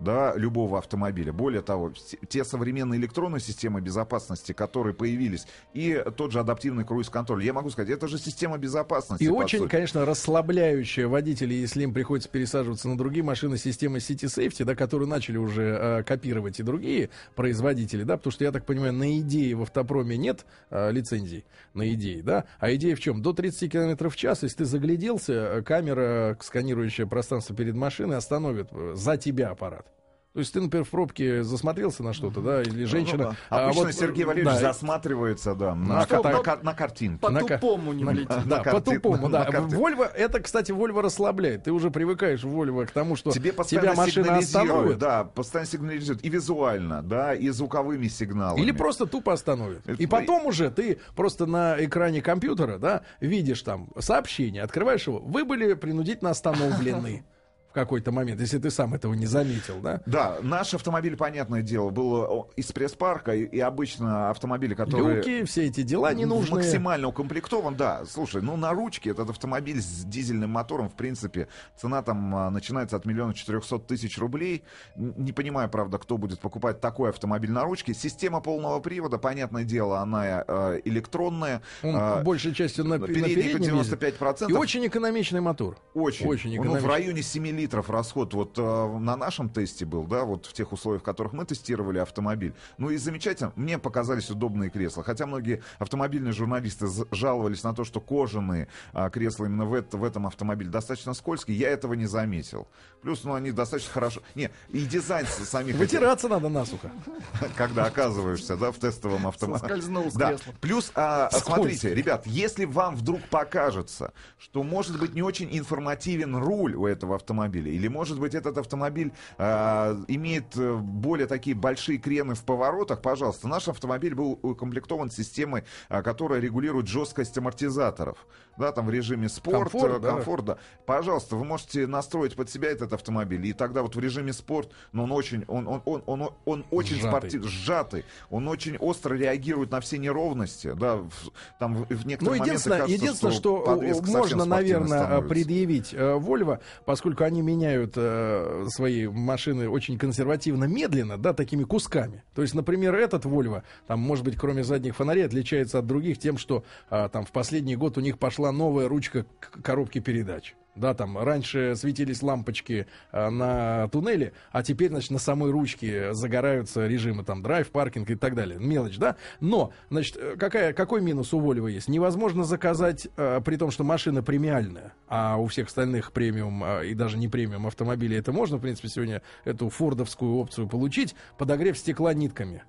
да, 0.00 0.34
любого 0.34 0.78
автомобиля. 0.78 1.32
Более 1.32 1.62
того, 1.62 1.92
те 2.28 2.44
современные 2.44 2.98
электронные 2.98 3.40
системы 3.40 3.80
безопасности, 3.80 4.52
которые 4.52 4.94
появились, 4.94 5.46
и 5.74 6.02
тот 6.16 6.32
же 6.32 6.40
адаптивный 6.40 6.84
круиз-контроль, 6.84 7.44
я 7.44 7.52
могу 7.52 7.70
сказать, 7.70 7.90
это 7.90 8.08
же 8.08 8.18
система 8.18 8.58
безопасности. 8.58 9.22
И 9.22 9.28
очень, 9.28 9.60
сути. 9.60 9.70
конечно, 9.70 10.04
расслабляющая 10.04 11.06
водителей, 11.06 11.60
если 11.60 11.82
им 11.82 11.92
приходится 11.92 12.28
пересаживаться 12.28 12.88
на 12.88 12.96
другие 12.96 13.22
машины 13.22 13.58
системы 13.58 13.98
City 13.98 14.26
Safety, 14.26 14.64
да, 14.64 14.74
которые 14.74 15.08
начали 15.08 15.36
уже 15.36 15.62
э, 15.62 16.02
копировать 16.02 16.58
и 16.60 16.62
другие 16.62 17.10
производители, 17.34 18.02
да, 18.02 18.16
потому 18.16 18.32
что, 18.32 18.44
я 18.44 18.52
так 18.52 18.64
понимаю, 18.64 18.92
на 18.92 19.18
идее 19.20 19.54
в 19.54 19.62
автопроме 19.62 20.16
нет 20.16 20.46
э, 20.70 20.90
лицензий, 20.90 21.44
на 21.74 21.92
идее, 21.92 22.22
да, 22.22 22.44
а 22.58 22.72
идея 22.74 22.96
в 22.96 23.00
чем? 23.00 23.22
До 23.22 23.32
30 23.32 23.70
км 23.70 24.08
в 24.08 24.16
час, 24.16 24.42
если 24.42 24.58
ты 24.58 24.64
загляделся, 24.64 25.32
э, 25.32 25.62
камера, 25.62 26.36
сканирующая 26.40 27.06
пространство 27.06 27.54
перед 27.54 27.74
машиной, 27.74 28.16
остановит 28.16 28.68
э, 28.72 28.94
за 28.96 29.16
тебя 29.16 29.50
аппарат. 29.50 29.89
То 30.32 30.38
есть 30.38 30.52
ты, 30.52 30.60
например, 30.60 30.84
в 30.84 30.90
пробке 30.90 31.42
засмотрелся 31.42 32.04
на 32.04 32.12
что-то, 32.12 32.40
да, 32.40 32.62
или 32.62 32.84
женщина... 32.84 33.24
Ну, 33.24 33.30
да. 33.30 33.36
а 33.50 33.64
Обычно 33.64 33.82
вот, 33.86 33.94
Сергей 33.94 34.24
Валерьевич 34.24 34.60
да, 34.60 34.72
засматривается, 34.72 35.56
да, 35.56 35.74
на, 35.74 35.94
На 35.96 36.02
что, 36.04 36.22
на 36.22 36.30
по- 36.30 36.42
ка- 36.44 36.58
на 36.62 36.72
картинке. 36.72 37.18
По 37.18 37.30
На 37.30 37.40
ка- 37.42 37.58
тупому 37.58 37.92
не 37.92 38.04
на- 38.04 38.12
влетит. 38.12 38.28
Да, 38.28 38.42
На 38.44 38.56
по 38.58 38.62
карте- 38.70 38.94
тупому, 38.94 39.28
на 39.28 39.44
да. 39.44 39.60
Вольво, 39.62 40.04
это, 40.04 40.38
кстати, 40.38 40.70
Вольво 40.70 41.02
расслабляет. 41.02 41.64
Ты 41.64 41.72
уже 41.72 41.90
привыкаешь 41.90 42.44
Вольво 42.44 42.84
к 42.84 42.92
тому, 42.92 43.16
что 43.16 43.32
Тебе 43.32 43.52
постоянно 43.52 43.88
тебя 43.90 43.96
машина 43.96 44.36
остановит. 44.36 44.98
да, 44.98 45.24
постоянно 45.24 45.68
сигнализирует 45.68 46.24
и 46.24 46.28
визуально, 46.28 47.02
да, 47.02 47.34
и 47.34 47.48
звуковыми 47.48 48.06
сигналами. 48.06 48.60
Или 48.60 48.70
просто 48.70 49.06
тупо 49.06 49.32
остановит. 49.32 49.80
Это- 49.88 50.00
И 50.00 50.06
потом 50.06 50.46
уже 50.46 50.70
ты 50.70 50.98
просто 51.16 51.46
на 51.46 51.74
экране 51.84 52.22
компьютера, 52.22 52.78
да, 52.78 53.02
видишь 53.20 53.62
там 53.62 53.88
сообщение, 53.98 54.62
открываешь 54.62 55.08
его, 55.08 55.18
вы 55.18 55.44
были 55.44 55.74
принудительно 55.74 56.30
остановлены 56.30 57.24
в 57.70 57.72
какой-то 57.72 58.10
момент, 58.10 58.40
если 58.40 58.58
ты 58.58 58.68
сам 58.70 58.94
этого 58.94 59.14
не 59.14 59.26
заметил, 59.26 59.78
да. 59.80 60.00
Да, 60.04 60.38
наш 60.42 60.74
автомобиль, 60.74 61.16
понятное 61.16 61.62
дело, 61.62 61.90
был 61.90 62.14
о, 62.14 62.50
из 62.56 62.72
пресс-парка, 62.72 63.32
и, 63.32 63.44
и 63.44 63.60
обычно 63.60 64.30
автомобили, 64.30 64.74
которые... 64.74 65.18
Люки, 65.18 65.44
все 65.44 65.66
эти 65.66 65.82
дела 65.82 66.12
ненужные. 66.12 66.64
Максимально 66.64 67.06
укомплектован, 67.06 67.76
да. 67.76 68.02
Слушай, 68.06 68.42
ну 68.42 68.56
на 68.56 68.72
ручке 68.72 69.10
этот 69.10 69.30
автомобиль 69.30 69.80
с 69.80 70.04
дизельным 70.04 70.50
мотором, 70.50 70.88
в 70.88 70.94
принципе, 70.94 71.46
цена 71.76 72.02
там 72.02 72.34
а, 72.34 72.50
начинается 72.50 72.96
от 72.96 73.04
миллиона 73.04 73.34
четырехсот 73.34 73.86
тысяч 73.86 74.18
рублей. 74.18 74.64
Не 74.96 75.32
понимаю, 75.32 75.70
правда, 75.70 75.98
кто 75.98 76.18
будет 76.18 76.40
покупать 76.40 76.80
такой 76.80 77.10
автомобиль 77.10 77.52
на 77.52 77.62
ручке. 77.62 77.94
Система 77.94 78.40
полного 78.40 78.80
привода, 78.80 79.18
понятное 79.18 79.62
дело, 79.62 80.00
она 80.00 80.44
э, 80.46 80.80
электронная. 80.86 81.62
Он 81.84 81.94
А, 81.94 82.22
большей 82.24 82.52
частью 82.52 82.84
на, 82.84 82.98
на 82.98 83.06
передних 83.06 83.34
переднем 83.36 83.76
ездит. 83.76 84.02
95%. 84.02 84.50
И 84.50 84.54
очень 84.54 84.84
экономичный 84.88 85.40
мотор. 85.40 85.76
Очень. 85.94 86.26
Очень 86.26 86.60
Ну, 86.60 86.76
в 86.76 86.86
районе 86.86 87.22
7 87.22 87.59
литров 87.60 87.90
расход. 87.90 88.32
Вот 88.34 88.58
э, 88.58 88.62
на 88.98 89.16
нашем 89.16 89.48
тесте 89.50 89.84
был, 89.84 90.04
да, 90.04 90.24
вот 90.24 90.46
в 90.46 90.52
тех 90.52 90.72
условиях, 90.72 91.02
в 91.02 91.04
которых 91.04 91.32
мы 91.32 91.44
тестировали 91.44 91.98
автомобиль. 91.98 92.54
Ну 92.78 92.90
и 92.90 92.96
замечательно. 92.96 93.52
Мне 93.56 93.78
показались 93.78 94.30
удобные 94.30 94.70
кресла. 94.70 95.02
Хотя 95.04 95.26
многие 95.26 95.62
автомобильные 95.78 96.32
журналисты 96.32 96.86
жаловались 97.10 97.62
на 97.62 97.74
то, 97.74 97.84
что 97.84 98.00
кожаные 98.00 98.68
а, 98.92 99.10
кресла 99.10 99.44
именно 99.46 99.64
в, 99.66 99.74
это- 99.74 99.96
в 99.98 100.04
этом 100.04 100.26
автомобиле 100.26 100.70
достаточно 100.70 101.14
скользкие. 101.14 101.58
Я 101.58 101.68
этого 101.70 101.94
не 101.94 102.06
заметил. 102.06 102.66
Плюс, 103.02 103.24
ну, 103.24 103.34
они 103.34 103.50
достаточно 103.50 103.92
хорошо... 103.92 104.20
Не, 104.34 104.50
и 104.68 104.80
дизайн 104.84 105.26
самих... 105.26 105.68
этих- 105.74 105.78
Вытираться 105.78 106.28
надо 106.28 106.48
насухо. 106.48 106.90
когда 107.56 107.84
оказываешься, 107.86 108.56
да, 108.56 108.72
в 108.72 108.78
тестовом 108.78 109.26
автомобиле. 109.26 109.60
Соскользнул 109.60 110.10
с 110.10 110.14
Да. 110.14 110.28
кресла. 110.28 110.52
Плюс, 110.60 110.92
а, 110.94 111.30
смотрите, 111.30 111.94
ребят, 111.94 112.26
если 112.26 112.64
вам 112.64 112.96
вдруг 112.96 113.20
покажется, 113.30 114.12
что 114.38 114.62
может 114.62 114.98
быть 114.98 115.14
не 115.14 115.22
очень 115.22 115.48
информативен 115.58 116.36
руль 116.36 116.74
у 116.74 116.86
этого 116.86 117.16
автомобиля, 117.16 117.49
или 117.58 117.88
может 117.88 118.20
быть 118.20 118.34
этот 118.34 118.56
автомобиль 118.58 119.12
а, 119.38 119.96
имеет 120.08 120.56
э, 120.56 120.74
более 120.76 121.26
такие 121.26 121.56
большие 121.56 121.98
крены 121.98 122.34
в 122.34 122.44
поворотах, 122.44 123.02
пожалуйста, 123.02 123.48
наш 123.48 123.66
автомобиль 123.68 124.14
был 124.14 124.38
укомплектован 124.42 125.10
системой, 125.10 125.64
а, 125.88 126.02
которая 126.02 126.40
регулирует 126.40 126.86
жесткость 126.86 127.36
амортизаторов. 127.38 128.26
Да, 128.56 128.72
там 128.72 128.86
в 128.86 128.90
режиме 128.90 129.28
спорт, 129.30 129.70
Комфорт, 129.70 129.96
э, 129.96 129.98
да. 130.00 130.10
комфорт, 130.10 130.44
да. 130.44 130.58
Пожалуйста, 130.84 131.36
вы 131.36 131.44
можете 131.44 131.86
настроить 131.86 132.34
под 132.36 132.50
себя 132.50 132.68
этот 132.70 132.92
автомобиль, 132.92 133.46
и 133.46 133.52
тогда 133.54 133.80
вот 133.82 133.96
в 133.96 134.00
режиме 134.00 134.32
спорт, 134.34 134.70
но 134.92 135.04
он 135.04 135.12
очень, 135.12 135.44
он, 135.48 135.66
он, 135.66 135.80
он, 135.86 136.02
он, 136.06 136.30
он 136.44 136.64
очень 136.70 136.96
Сжатый. 136.96 137.08
спортивный, 137.10 137.48
сжатый, 137.48 138.04
он 138.28 138.48
очень 138.48 138.76
остро 138.76 139.14
реагирует 139.14 139.70
на 139.70 139.80
все 139.80 139.96
неровности, 139.98 140.74
да, 140.78 140.96
в- 140.96 141.10
там 141.58 141.74
в, 141.74 141.86
в 141.86 141.88
Ну, 142.04 142.08
некоторые 142.10 142.38
моменты 142.40 142.48
единственное, 142.50 142.78
кажется, 142.80 143.02
единственное, 143.02 143.34
что, 143.34 143.58
подвеска 143.60 143.96
совсем 144.06 144.18
можно, 144.18 144.44
наверное, 144.44 144.98
становится. 144.98 145.28
предъявить 145.28 145.94
э, 145.94 145.96
Volvo, 146.18 146.60
поскольку 146.84 147.24
они 147.24 147.39
меняют 147.42 147.94
э, 147.96 148.66
свои 148.68 149.06
машины 149.06 149.68
очень 149.68 149.98
консервативно, 149.98 150.64
медленно, 150.64 151.18
да, 151.18 151.32
такими 151.32 151.64
кусками. 151.64 152.22
То 152.34 152.42
есть, 152.42 152.54
например, 152.54 152.94
этот 152.94 153.24
Volvo, 153.24 153.62
там, 153.86 154.00
может 154.00 154.24
быть, 154.24 154.36
кроме 154.36 154.64
задних 154.64 154.96
фонарей, 154.96 155.24
отличается 155.26 155.78
от 155.78 155.86
других 155.86 156.18
тем, 156.18 156.38
что 156.38 156.64
э, 156.90 157.08
там 157.12 157.24
в 157.24 157.32
последний 157.32 157.76
год 157.76 157.98
у 157.98 158.00
них 158.00 158.18
пошла 158.18 158.52
новая 158.52 158.88
ручка 158.88 159.26
к 159.40 159.62
коробке 159.62 160.00
передач. 160.00 160.54
Да, 160.76 160.94
там 160.94 161.18
раньше 161.18 161.74
светились 161.76 162.22
лампочки 162.22 162.86
э, 163.10 163.28
на 163.28 163.88
туннеле, 163.88 164.32
а 164.52 164.62
теперь, 164.62 164.90
значит, 164.90 165.10
на 165.10 165.18
самой 165.18 165.50
ручке 165.50 166.14
загораются 166.14 166.86
режимы 166.86 167.24
там 167.24 167.42
драйв, 167.42 167.70
паркинг 167.70 168.08
и 168.10 168.14
так 168.14 168.34
далее. 168.34 168.58
Мелочь, 168.58 168.96
да? 168.96 169.16
Но, 169.40 169.72
значит, 169.90 170.16
э, 170.16 170.36
какая, 170.38 170.72
какой 170.72 171.00
минус 171.00 171.34
у 171.34 171.40
Volvo 171.40 171.70
есть? 171.70 171.88
Невозможно 171.88 172.44
заказать, 172.44 173.08
э, 173.16 173.40
при 173.44 173.56
том, 173.56 173.70
что 173.70 173.82
машина 173.82 174.22
премиальная, 174.22 174.92
а 175.08 175.36
у 175.38 175.46
всех 175.48 175.66
остальных 175.68 176.12
премиум 176.12 176.64
и 176.82 176.94
даже 176.94 177.18
не 177.18 177.28
премиум 177.28 177.66
автомобилей 177.66 178.18
это 178.18 178.32
можно, 178.32 178.58
в 178.58 178.60
принципе, 178.60 178.88
сегодня 178.88 179.22
эту 179.44 179.70
фордовскую 179.70 180.36
опцию 180.36 180.68
получить, 180.68 181.14
подогрев 181.36 181.76
стекла 181.76 182.14
нитками. 182.14 182.62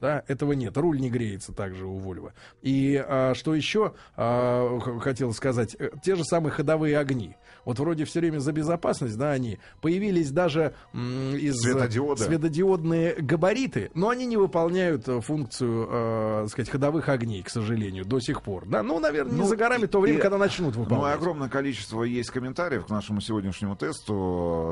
Да, 0.00 0.24
этого 0.28 0.52
нет. 0.52 0.76
Руль 0.78 0.98
не 0.98 1.10
греется 1.10 1.52
также 1.52 1.86
у 1.86 1.98
Volvo. 1.98 2.32
И 2.62 2.96
а, 3.06 3.34
что 3.34 3.54
еще 3.54 3.92
а, 4.16 4.78
хотел 5.00 5.34
сказать, 5.34 5.76
э, 5.78 5.90
те 6.02 6.16
же 6.16 6.24
самые 6.24 6.52
ходовые 6.52 6.98
огни. 6.98 7.36
Вот 7.64 7.78
вроде 7.78 8.04
все 8.04 8.20
время 8.20 8.38
за 8.38 8.52
безопасность, 8.52 9.16
да, 9.18 9.30
они 9.32 9.58
появились 9.80 10.30
даже 10.30 10.74
из 10.94 11.60
Светодиоды. 11.60 12.24
светодиодные 12.24 13.14
габариты, 13.20 13.90
но 13.94 14.08
они 14.08 14.26
не 14.26 14.36
выполняют 14.36 15.08
э, 15.08 15.20
функцию, 15.20 15.86
э, 15.90 16.38
так 16.42 16.50
сказать, 16.50 16.70
ходовых 16.70 17.08
огней, 17.08 17.42
к 17.42 17.50
сожалению, 17.50 18.04
до 18.04 18.20
сих 18.20 18.42
пор. 18.42 18.64
Да, 18.66 18.82
ну, 18.82 18.98
наверное, 19.00 19.32
не 19.34 19.40
Ну, 19.40 19.46
за 19.46 19.56
горами 19.56 19.86
то 19.86 20.00
время, 20.00 20.18
и- 20.18 20.22
когда 20.22 20.38
начнут 20.38 20.74
Ну, 20.76 20.82
и 20.82 20.84
выполнять. 20.84 21.16
огромное 21.16 21.48
количество 21.48 22.02
есть 22.02 22.30
комментариев 22.30 22.86
к 22.86 22.90
нашему 22.90 23.20
сегодняшнему 23.20 23.76
тесту. 23.76 24.12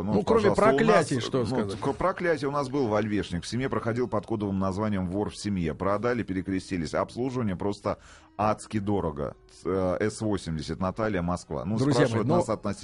Ну, 0.04 0.12
Ну, 0.14 0.23
кроме 0.23 0.54
проклятий, 0.54 1.16
нас- 1.16 1.25
что 1.25 1.38
ну, 1.40 1.47
сказать? 1.47 1.78
Проклятие 1.99 2.49
у 2.49 2.52
нас 2.52 2.68
был 2.68 2.87
вольвешник. 2.88 3.45
В 3.45 3.49
семье 3.49 3.68
проходил 3.68 4.09
под 4.09 4.26
кодовым 4.26 4.59
названием 4.59 5.09
«Вор 5.09 5.30
в 5.30 5.37
семье». 5.37 5.75
Продали, 5.75 6.23
перекрестились. 6.23 6.95
Обслуживание 6.95 7.57
просто 7.57 7.99
адски 8.37 8.78
дорого. 8.78 9.35
Э, 9.64 9.97
С-80, 10.00 10.78
Наталья, 10.80 11.23
Москва. 11.23 11.64
Ну, 11.64 11.76
Друзья 11.76 11.87
мои, 12.00 12.07
спрашивают 12.07 12.28
но- 12.28 12.37
нас 12.37 12.49
относительно 12.49 12.77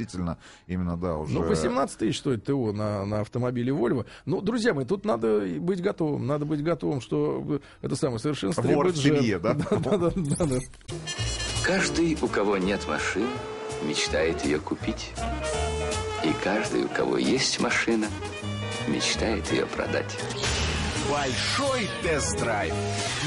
именно, 0.66 0.96
да, 0.96 1.16
уже... 1.16 1.34
Ну, 1.34 1.42
18 1.42 1.98
тысяч 1.98 2.18
стоит 2.18 2.44
ТО 2.44 2.72
на, 2.72 3.04
на 3.04 3.20
автомобиле 3.20 3.72
Volvo. 3.72 4.06
Ну, 4.26 4.40
друзья 4.40 4.74
мои, 4.74 4.84
тут 4.84 5.04
надо 5.04 5.44
и 5.44 5.58
быть 5.58 5.82
готовым. 5.82 6.26
Надо 6.26 6.44
быть 6.44 6.62
готовым, 6.62 7.00
что 7.00 7.60
это 7.82 7.96
самое 7.96 8.18
совершенство 8.18 8.62
Вор 8.62 8.92
требует 8.92 8.96
в 8.96 9.02
семье? 9.02 9.38
Да, 9.44 9.54
да, 9.54 10.10
да, 10.14 10.46
да. 10.46 10.58
Каждый, 11.64 12.16
у 12.20 12.28
кого 12.28 12.56
нет 12.56 12.86
машины, 12.88 13.28
мечтает 13.82 14.44
ее 14.44 14.58
купить. 14.58 15.12
И 16.24 16.32
каждый, 16.42 16.84
у 16.84 16.88
кого 16.88 17.18
есть 17.18 17.60
машина, 17.60 18.06
мечтает 18.88 19.50
ее 19.52 19.66
продать. 19.66 20.16
Большой 21.10 21.88
тест-драйв 22.02 22.72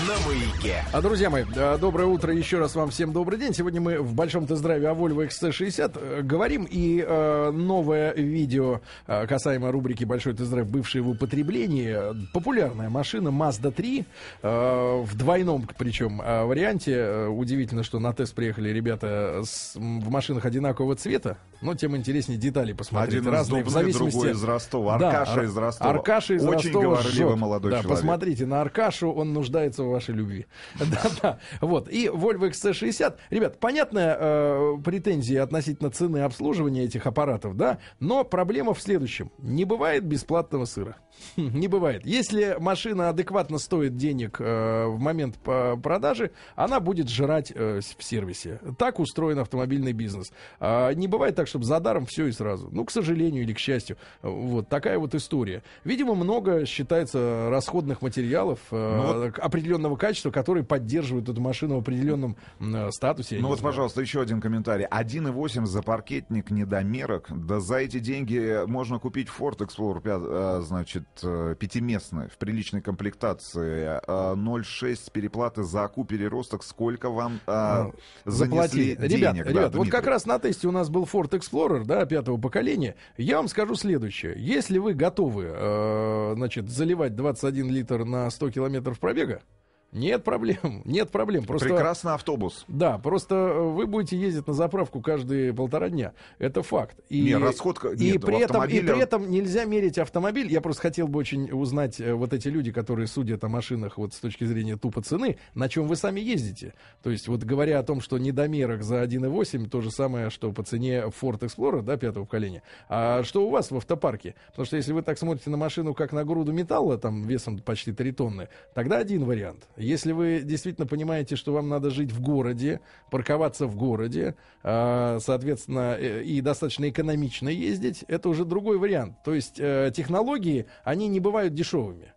на 0.08 0.14
маяке. 0.28 0.84
А, 0.92 1.02
друзья 1.02 1.30
мои, 1.30 1.44
э, 1.56 1.78
доброе 1.80 2.06
утро. 2.08 2.34
Еще 2.34 2.58
раз 2.58 2.74
вам 2.76 2.90
всем 2.90 3.14
добрый 3.14 3.38
день. 3.38 3.54
Сегодня 3.54 3.80
мы 3.80 4.00
в 4.00 4.14
большом 4.16 4.48
тест-драйве 4.48 4.90
о 4.90 4.94
Volvo 4.94 5.28
XC60 5.28 5.92
э, 5.96 6.22
говорим. 6.24 6.64
И 6.70 7.04
э, 7.08 7.52
новое 7.52 8.14
видео 8.14 8.82
э, 9.06 9.28
касаемо 9.28 9.72
рубрики 9.72 10.06
«Большой 10.06 10.34
тест-драйв. 10.34 10.68
Бывшие 10.68 11.04
в 11.04 11.10
употреблении». 11.10 11.96
Популярная 12.34 12.90
машина 12.90 13.30
Mazda 13.30 13.72
3 13.72 14.06
э, 14.42 15.02
в 15.04 15.16
двойном, 15.16 15.68
причем, 15.78 16.20
э, 16.22 16.46
варианте. 16.46 17.28
Удивительно, 17.30 17.84
что 17.84 18.00
на 18.00 18.12
тест 18.12 18.34
приехали 18.34 18.70
ребята 18.70 19.42
с- 19.46 19.76
в 19.76 20.10
машинах 20.10 20.46
одинакового 20.46 20.96
цвета. 20.96 21.38
Но 21.62 21.76
тем 21.76 21.96
интереснее 21.96 22.40
детали 22.40 22.74
посмотреть. 22.74 23.14
Один 23.16 23.30
из 23.30 23.34
Разные, 23.34 23.64
в 23.64 23.66
Дубны, 23.68 23.80
зависимости... 23.82 24.16
другой 24.18 24.32
из 24.32 24.44
Ростова. 24.44 24.98
Да, 24.98 25.10
Аркаша 25.10 25.32
Ар- 25.34 25.44
из 25.44 25.58
Ростова. 25.58 25.90
Аркаша 25.92 26.34
из 26.36 26.44
Очень 26.44 26.54
Ростова 26.54 26.84
говорливый 26.84 27.12
жжет. 27.12 27.38
молодой 27.38 27.67
да, 27.72 27.82
человек. 27.82 28.00
посмотрите 28.00 28.46
на 28.46 28.62
Аркашу, 28.62 29.12
он 29.12 29.34
нуждается 29.34 29.84
в 29.84 29.90
вашей 29.90 30.16
любви. 30.16 30.46
Да-да. 30.80 31.40
Вот. 31.62 31.90
И 31.90 32.08
Volvo 32.08 32.50
XC60. 32.50 33.16
Ребят, 33.30 33.60
понятная 33.60 34.18
э, 34.20 34.74
претензия 34.84 35.44
относительно 35.44 35.90
цены 35.90 36.20
обслуживания 36.20 36.84
этих 36.84 37.06
аппаратов, 37.08 37.56
да, 37.56 37.80
но 38.00 38.24
проблема 38.24 38.74
в 38.74 38.82
следующем. 38.82 39.32
Не 39.40 39.66
бывает 39.66 40.04
бесплатного 40.06 40.66
сыра. 40.66 40.98
Не 41.38 41.68
бывает. 41.68 42.06
Если 42.06 42.58
машина 42.60 43.10
адекватно 43.10 43.58
стоит 43.58 43.96
денег 43.96 44.38
э, 44.40 44.86
в 44.86 45.00
момент 45.00 45.38
по- 45.38 45.78
продажи, 45.78 46.32
она 46.56 46.80
будет 46.80 47.10
жрать 47.10 47.52
э, 47.54 47.80
в 47.98 48.04
сервисе. 48.04 48.60
Так 48.78 49.00
устроен 49.00 49.40
автомобильный 49.40 49.94
бизнес. 49.94 50.32
А 50.60 50.92
не 50.94 51.08
бывает 51.08 51.36
так, 51.36 51.48
чтобы 51.48 51.66
за 51.66 51.80
даром 51.80 52.06
все 52.06 52.28
и 52.28 52.32
сразу. 52.32 52.70
Ну, 52.72 52.86
к 52.86 52.92
сожалению 52.92 53.44
или 53.44 53.54
к 53.54 53.60
счастью. 53.60 53.98
Вот 54.22 54.70
такая 54.70 55.00
вот 55.00 55.16
история. 55.16 55.64
Видимо, 55.84 56.16
много 56.16 56.66
считается 56.66 57.50
расходных 57.58 58.02
материалов 58.02 58.60
э, 58.72 59.32
к- 59.34 59.40
определенного 59.40 59.96
качества, 59.96 60.32
которые 60.32 60.64
поддерживают 60.64 61.28
эту 61.30 61.42
машину 61.42 61.76
в 61.76 61.80
определенном 61.80 62.36
э, 62.60 62.92
статусе. 62.92 63.38
Ну 63.40 63.48
вот, 63.48 63.60
знаю. 63.60 63.74
пожалуйста, 63.74 64.02
еще 64.02 64.22
один 64.22 64.40
комментарий. 64.42 64.86
1,8 64.86 65.66
за 65.66 65.82
паркетник 65.82 66.52
недомерок. 66.52 67.28
Да 67.30 67.60
за 67.60 67.78
эти 67.78 68.00
деньги 68.00 68.66
можно 68.68 69.00
купить 69.00 69.28
Ford 69.28 69.58
Explorer, 69.58 70.02
пя- 70.02 70.60
э, 70.60 70.62
значит, 70.62 71.06
э, 71.24 71.56
пятиместный, 71.60 72.28
в 72.30 72.38
приличной 72.38 72.82
комплектации. 72.82 74.00
Э, 74.08 74.36
0,6 74.36 75.12
переплаты 75.12 75.64
за 75.64 75.86
АКУ 75.86 76.06
переросток. 76.06 76.64
Сколько 76.64 77.10
вам 77.10 77.40
э, 77.48 77.86
занесли 78.26 78.48
заплатили. 78.96 79.08
Денег? 79.08 79.46
ребят, 79.48 79.54
Да, 79.54 79.62
вот 79.64 79.72
Дмитрий. 79.72 79.92
как 79.92 80.08
раз 80.08 80.26
на 80.26 80.40
тесте 80.40 80.68
у 80.68 80.72
нас 80.72 80.90
был 80.90 81.04
Ford 81.12 81.30
Explorer, 81.32 81.84
да, 81.86 82.06
пятого 82.06 82.38
поколения. 82.38 82.96
Я 83.18 83.38
вам 83.38 83.48
скажу 83.48 83.76
следующее. 83.76 84.36
Если 84.38 84.78
вы 84.78 84.94
готовы, 84.94 85.46
э, 85.50 86.34
значит, 86.36 86.70
заливать 86.70 87.16
21 87.52 87.72
литр 87.72 88.04
на 88.06 88.30
100 88.30 88.52
километров 88.52 89.00
пробега, 89.00 89.42
нет 89.92 90.24
проблем, 90.24 90.58
нет 90.86 91.10
проблем. 91.12 91.46
Просто... 91.46 91.70
Прекрасный 91.70 92.14
автобус. 92.14 92.66
Да, 92.68 92.98
просто 92.98 93.36
э, 93.36 93.60
вы 93.62 93.88
будете 93.88 94.18
ездить 94.18 94.48
на 94.48 94.54
заправку 94.54 95.02
каждые 95.02 95.54
полтора 95.54 95.90
дня. 95.90 96.14
Это 96.40 96.62
факт. 96.62 96.98
И, 97.10 97.22
Не, 97.22 97.38
расход- 97.38 97.84
и, 98.00 98.12
нет, 98.12 98.22
при 98.26 98.40
этом, 98.40 98.64
и 98.66 98.80
при 98.80 99.00
этом 99.00 99.30
нельзя 99.30 99.66
мерить 99.66 99.98
автомобиль. 99.98 100.52
Я 100.52 100.62
просто 100.62 100.82
хотел 100.82 101.08
бы 101.08 101.20
очень 101.20 101.52
узнать 101.52 102.00
э, 102.00 102.14
вот 102.14 102.34
эти 102.34 102.50
люди, 102.50 102.72
которые 102.72 103.08
судят 103.08 103.44
о 103.44 103.48
машинах 103.48 103.98
вот 103.98 104.14
с 104.14 104.20
точки 104.20 104.44
зрения 104.44 104.78
тупо 104.78 105.02
цены, 105.02 105.38
на 105.56 105.70
чем 105.70 105.88
вы 105.88 105.96
сами 105.96 106.20
ездите. 106.20 106.74
То 107.02 107.10
есть 107.10 107.28
вот 107.28 107.44
говоря 107.44 107.80
о 107.80 107.84
том, 107.84 108.02
что 108.02 108.18
недомерок 108.18 108.84
за 108.84 109.04
1,8, 109.04 109.70
то 109.70 109.82
же 109.82 109.92
самое, 109.92 110.30
что 110.30 110.52
по 110.52 110.64
цене 110.64 111.06
Ford 111.22 111.40
Explorer, 111.40 111.82
да, 111.82 111.98
пятого 111.98 112.26
поколения. 112.26 112.62
А 112.90 113.24
что 113.24 113.46
у 113.48 113.50
вас 113.50 113.72
в 113.72 113.78
автопарке? 113.78 114.36
Потому 114.52 114.66
что 114.66 114.78
если 114.78 114.92
вы 114.92 115.02
так 115.02 115.18
смотрите 115.18 115.50
на 115.50 115.58
машину, 115.58 115.94
как 115.94 116.12
на 116.12 116.26
груду 116.26 116.52
металла, 116.52 116.98
там 116.98 117.24
весом 117.24 117.60
почти 117.60 117.94
3 117.94 118.12
тонны, 118.12 118.50
тогда 118.74 118.98
один 118.98 119.24
вариант. 119.24 119.68
Если 119.78 120.12
вы 120.12 120.42
действительно 120.44 120.88
понимаете, 120.88 121.36
что 121.36 121.54
вам 121.54 121.70
надо 121.70 121.92
жить 121.92 122.12
в 122.12 122.20
городе, 122.20 122.82
парковаться 123.12 123.68
в 123.68 123.76
городе, 123.76 124.36
а, 124.64 125.20
соответственно, 125.22 125.96
э, 125.98 126.24
и 126.24 126.42
достаточно 126.42 126.90
экономично 126.90 127.50
ездить, 127.50 128.04
это 128.08 128.30
уже 128.30 128.44
другой 128.44 128.80
вариант. 128.80 129.24
То 129.24 129.34
есть 129.34 129.60
э, 129.60 129.92
технологии, 129.96 130.66
они 130.84 131.08
не 131.08 131.20
бывают 131.20 131.54
дешевыми. 131.54 132.14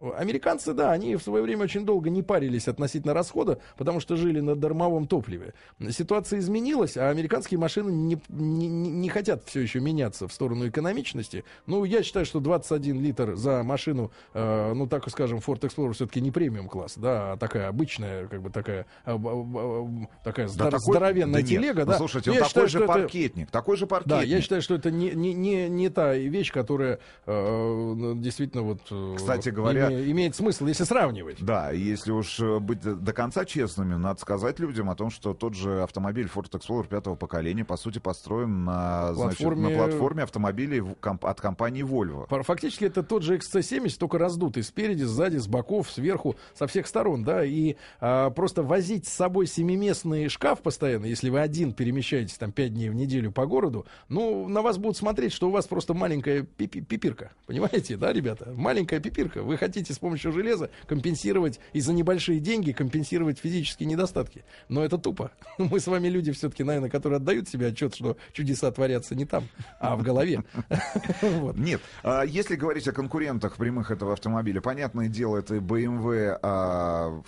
Американцы, 0.00 0.72
да, 0.72 0.92
они 0.92 1.14
в 1.16 1.22
свое 1.22 1.42
время 1.42 1.64
очень 1.64 1.84
долго 1.84 2.08
не 2.08 2.22
парились 2.22 2.68
относительно 2.68 3.12
расхода, 3.12 3.58
потому 3.76 4.00
что 4.00 4.16
жили 4.16 4.40
на 4.40 4.56
дармовом 4.56 5.06
топливе. 5.06 5.52
Ситуация 5.90 6.38
изменилась, 6.38 6.96
а 6.96 7.10
американские 7.10 7.60
машины 7.60 7.90
не, 7.90 8.18
не, 8.30 8.66
не- 8.68 9.08
хотят 9.10 9.42
все 9.44 9.60
еще 9.60 9.80
меняться 9.80 10.26
в 10.26 10.32
сторону 10.32 10.66
экономичности. 10.68 11.44
Ну, 11.66 11.84
я 11.84 12.02
считаю, 12.02 12.24
что 12.24 12.40
21 12.40 13.00
литр 13.02 13.34
за 13.36 13.62
машину, 13.62 14.10
э, 14.32 14.72
ну, 14.72 14.86
так 14.86 15.06
скажем, 15.10 15.38
Ford 15.38 15.60
Explorer 15.60 15.92
все-таки 15.92 16.20
не 16.22 16.30
премиум 16.30 16.68
класс, 16.68 16.94
да, 16.96 17.32
а 17.32 17.36
такая 17.36 17.68
обычная, 17.68 18.26
как 18.28 18.40
бы 18.40 18.48
такая, 18.48 18.86
б- 19.04 19.18
б- 19.18 20.08
такая 20.24 20.46
Да 20.46 20.52
здор- 20.52 20.70
такой- 20.70 20.92
здоровенная 20.94 21.34
да 21.34 21.40
нет. 21.40 21.48
телега, 21.48 21.80
Ну, 21.84 21.90
да. 21.92 21.98
слушайте, 21.98 22.30
Ну, 22.30 22.34
он 22.36 22.38
я 22.38 22.40
такой 22.44 22.48
считаю, 22.48 22.66
же 22.68 22.78
что 22.78 22.84
это- 22.84 22.92
паркетник. 22.94 23.50
Такой 23.50 23.76
же 23.76 23.86
паркетник. 23.86 24.16
да, 24.18 24.22
я 24.22 24.40
считаю, 24.40 24.62
что 24.62 24.74
это 24.76 24.90
не, 24.90 25.10
не, 25.10 25.34
не, 25.34 25.68
не 25.68 25.88
та 25.90 26.14
вещь, 26.14 26.52
которая 26.52 27.00
э, 27.26 28.12
действительно 28.16 28.62
вот 28.62 28.80
э, 28.90 29.14
Кстати 29.16 29.50
говоря- 29.50 29.89
име- 29.90 30.10
имеет 30.10 30.34
смысл, 30.36 30.66
если 30.66 30.84
сравнивать. 30.84 31.36
Да, 31.42 31.70
если 31.70 32.12
уж 32.12 32.38
э, 32.40 32.58
быть 32.58 32.80
до 32.80 32.94
до 32.94 33.12
конца 33.12 33.44
честными, 33.44 33.94
надо 33.94 34.20
сказать 34.20 34.58
людям 34.58 34.90
о 34.90 34.94
том, 34.94 35.10
что 35.10 35.34
тот 35.34 35.54
же 35.54 35.82
автомобиль 35.82 36.28
Ford 36.32 36.50
Explorer 36.50 36.86
пятого 36.88 37.14
поколения, 37.16 37.64
по 37.64 37.76
сути, 37.76 37.98
построен 37.98 38.64
на, 38.64 39.12
значит, 39.14 39.40
Платформе- 39.40 39.68
на 39.68 39.70
платформе 39.76 40.22
автомобилей 40.22 40.82
комп- 41.00 41.24
от 41.26 41.40
компании 41.40 41.82
Volvo. 41.84 42.26
Фа- 42.28 42.42
Фактически 42.42 42.84
это 42.84 43.02
тот 43.02 43.22
же 43.22 43.36
XC70, 43.36 43.98
только 43.98 44.18
раздутый 44.18 44.62
спереди, 44.62 45.04
сзади, 45.04 45.36
с 45.38 45.46
боков, 45.46 45.90
сверху, 45.90 46.36
со 46.54 46.66
всех 46.66 46.86
сторон, 46.86 47.24
да, 47.24 47.44
и 47.44 47.76
а, 48.00 48.30
просто 48.30 48.62
возить 48.62 49.06
с 49.06 49.12
собой 49.12 49.46
семиместный 49.46 50.28
шкаф 50.28 50.60
постоянно, 50.62 51.06
если 51.06 51.30
вы 51.30 51.40
один 51.40 51.72
перемещаетесь 51.72 52.36
там 52.38 52.52
пять 52.52 52.74
дней 52.74 52.90
в 52.90 52.94
неделю 52.94 53.30
по 53.32 53.46
городу, 53.46 53.86
ну, 54.08 54.48
на 54.48 54.62
вас 54.62 54.78
будут 54.78 54.96
смотреть, 54.96 55.32
что 55.32 55.48
у 55.48 55.50
вас 55.50 55.66
просто 55.66 55.94
маленькая 55.94 56.42
пипи- 56.42 56.82
пипирка, 56.84 57.30
понимаете, 57.46 57.96
да, 57.96 58.12
ребята? 58.12 58.52
Маленькая 58.54 59.00
пипирка. 59.00 59.42
Вы 59.42 59.56
хотите 59.56 59.79
с 59.88 59.98
помощью 59.98 60.32
железа 60.32 60.70
компенсировать 60.86 61.60
и 61.72 61.80
за 61.80 61.92
небольшие 61.92 62.40
деньги 62.40 62.72
компенсировать 62.72 63.38
физические 63.38 63.88
недостатки. 63.88 64.44
Но 64.68 64.84
это 64.84 64.98
тупо. 64.98 65.30
Мы 65.58 65.80
с 65.80 65.86
вами 65.86 66.08
люди 66.08 66.32
все-таки, 66.32 66.62
наверное, 66.64 66.90
которые 66.90 67.16
отдают 67.16 67.48
себе 67.48 67.68
отчет, 67.68 67.94
что 67.94 68.16
чудеса 68.32 68.70
творятся 68.70 69.14
не 69.14 69.24
там, 69.24 69.48
а 69.78 69.96
в 69.96 70.02
голове. 70.02 70.44
Нет, 71.56 71.80
а, 72.02 72.22
если 72.22 72.56
говорить 72.56 72.86
о 72.88 72.92
конкурентах 72.92 73.56
прямых 73.56 73.90
этого 73.90 74.12
автомобиля, 74.12 74.60
понятное 74.60 75.08
дело, 75.08 75.38
это 75.38 75.56
BMW 75.56 76.38
а, 76.42 77.22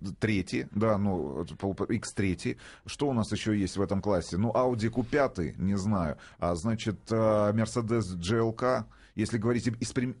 в- 0.00 0.14
третий, 0.18 0.66
да, 0.72 0.98
ну, 0.98 1.42
это 1.42 1.54
пол- 1.56 1.74
X3. 1.74 2.56
Что 2.86 3.08
у 3.08 3.12
нас 3.12 3.30
еще 3.32 3.58
есть 3.58 3.76
в 3.76 3.82
этом 3.82 4.00
классе? 4.00 4.36
Ну, 4.36 4.50
Audi 4.52 4.90
Q5, 4.90 5.54
не 5.58 5.76
знаю. 5.76 6.16
А, 6.38 6.54
значит, 6.54 6.96
а, 7.10 7.52
Mercedes 7.52 8.16
GLK, 8.16 8.84
если 9.18 9.36
говорить 9.36 9.68